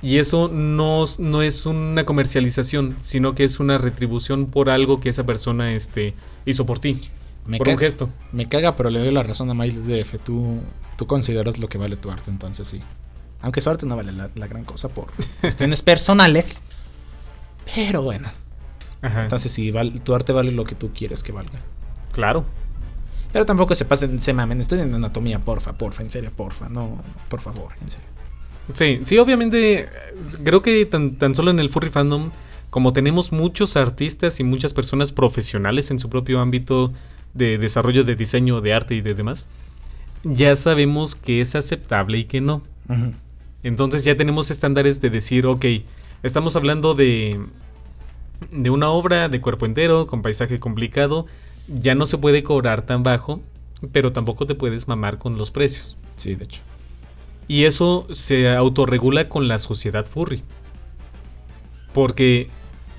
[0.00, 5.08] y eso no, no, es una comercialización, sino que es una retribución por algo que
[5.08, 6.14] esa persona este,
[6.46, 7.00] hizo por ti.
[7.46, 8.10] Me por un gesto.
[8.30, 10.18] Me caga, pero le doy la razón a Miles DF.
[10.22, 10.60] Tú,
[10.96, 12.82] tú consideras lo que vale tu arte, entonces sí.
[13.40, 16.62] Aunque su arte no vale la, gran cosa por cuestiones personales.
[17.74, 18.28] Pero bueno.
[19.02, 19.72] Entonces sí,
[20.04, 21.60] tu arte vale lo que tú quieres que valga.
[22.12, 22.44] Claro.
[23.32, 24.60] Pero tampoco se pasen, se mamen.
[24.60, 26.68] Estoy en anatomía, porfa, porfa, en serio, porfa.
[26.68, 28.17] No, por favor, en serio.
[28.74, 29.88] Sí, sí, obviamente,
[30.44, 32.30] creo que tan, tan solo en el furry fandom,
[32.70, 36.92] como tenemos muchos artistas y muchas personas profesionales en su propio ámbito
[37.34, 39.48] de desarrollo de diseño, de arte y de demás,
[40.24, 42.62] ya sabemos que es aceptable y que no.
[43.62, 45.64] Entonces ya tenemos estándares de decir, ok,
[46.22, 47.40] estamos hablando de,
[48.50, 51.26] de una obra de cuerpo entero, con paisaje complicado,
[51.68, 53.40] ya no se puede cobrar tan bajo,
[53.92, 55.96] pero tampoco te puedes mamar con los precios.
[56.16, 56.60] Sí, de hecho.
[57.48, 60.42] Y eso se autorregula con la sociedad furry.
[61.94, 62.50] Porque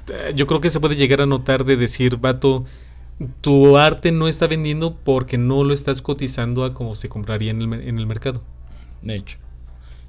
[0.10, 2.66] eh, yo creo que se puede llegar a notar de decir, vato,
[3.41, 7.62] tu arte no está vendiendo porque no lo estás cotizando a como se compraría en
[7.62, 8.41] el, mercado.
[9.02, 9.38] De hecho.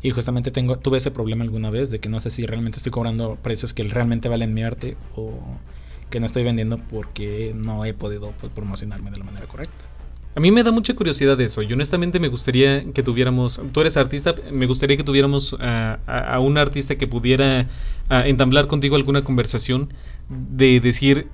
[0.02, 2.92] Y justamente tengo, tuve ese problema alguna vez de que no sé si realmente estoy
[2.92, 5.32] cobrando precios que realmente valen mi arte o
[6.08, 9.84] que no estoy vendiendo porque no he podido pues, promocionarme de la manera correcta.
[10.34, 13.96] A mí me da mucha curiosidad eso y honestamente me gustaría que tuviéramos, tú eres
[13.96, 17.66] artista, me gustaría que tuviéramos a, un artista que pudiera
[18.08, 19.92] entablar contigo alguna conversación
[20.28, 21.26] de decir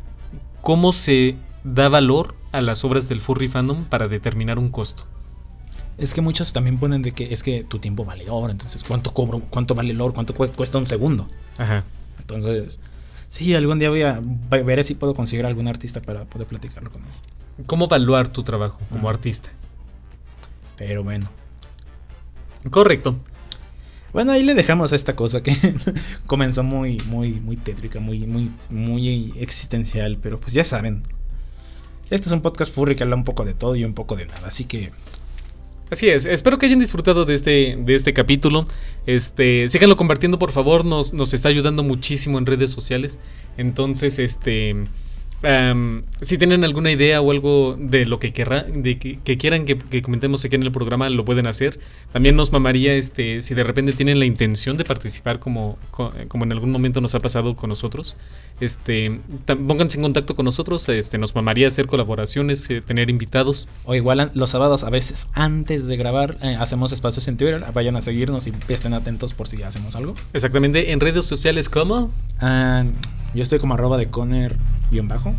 [0.63, 5.05] cómo se da valor a las obras del furry fandom para determinar un costo.
[5.99, 9.13] Es que muchos también ponen de que es que tu tiempo vale oro, entonces cuánto
[9.13, 11.29] cobro, cuánto vale el oro, cuánto cuesta un segundo.
[11.59, 11.85] Ajá.
[12.19, 12.81] Entonces,
[13.29, 14.21] sí, algún día voy a
[14.51, 17.11] ver si puedo conseguir algún artista para poder platicarlo con él
[17.65, 19.51] cómo evaluar tu trabajo como artista.
[20.77, 21.31] Pero bueno.
[22.71, 23.17] Correcto.
[24.13, 25.53] Bueno, ahí le dejamos a esta cosa que
[26.27, 31.03] comenzó muy, muy, muy tétrica, muy, muy, muy existencial, pero pues ya saben.
[32.11, 34.27] Este es un podcast furry que habla un poco de todo y un poco de
[34.27, 34.93] nada, así que
[35.89, 38.65] Así es, espero que hayan disfrutado de este, de este capítulo.
[39.07, 43.21] Este, síganlo compartiendo, por favor, nos, nos está ayudando muchísimo en redes sociales.
[43.57, 44.75] Entonces, este,
[45.45, 49.67] Um, si tienen alguna idea o algo de lo que, querrá, de que, que quieran
[49.67, 51.79] que, que, comentemos aquí en el programa, lo pueden hacer.
[52.13, 56.53] También nos mamaría este, si de repente tienen la intención de participar como, como en
[56.53, 58.17] algún momento nos ha pasado con nosotros.
[58.61, 63.69] Este, pónganse en contacto con nosotros, este, nos mamaría hacer colaboraciones, eh, tener invitados.
[63.85, 67.97] O igual los sábados a veces antes de grabar eh, hacemos espacios en Twitter, vayan
[67.97, 70.15] a seguirnos y estén atentos por si hacemos algo.
[70.33, 72.11] Exactamente, en redes sociales como...
[72.41, 72.91] Uh,
[73.35, 74.09] yo estoy como arroba de
[74.91, 75.35] Conner-bajo.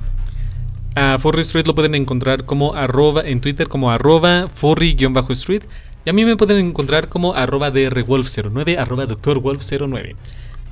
[0.95, 5.63] A Furry Street lo pueden encontrar como arroba en Twitter como arroba Furry-Street.
[6.05, 10.15] Y a mí me pueden encontrar como arroba drwolf09, arroba doctorwolf09.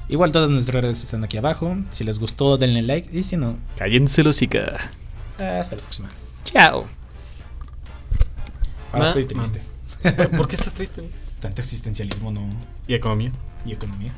[0.07, 1.75] Igual todas nuestras redes están aquí abajo.
[1.89, 3.17] Si les gustó, denle like.
[3.17, 4.79] Y si no, cállense losica.
[5.37, 6.07] Hasta la próxima.
[6.43, 6.85] Chao.
[8.91, 9.59] Ahora estoy triste.
[10.37, 11.09] ¿Por qué estás triste?
[11.41, 12.47] Tanto existencialismo no.
[12.87, 13.31] ¿Y economía?
[13.65, 14.13] Y economía.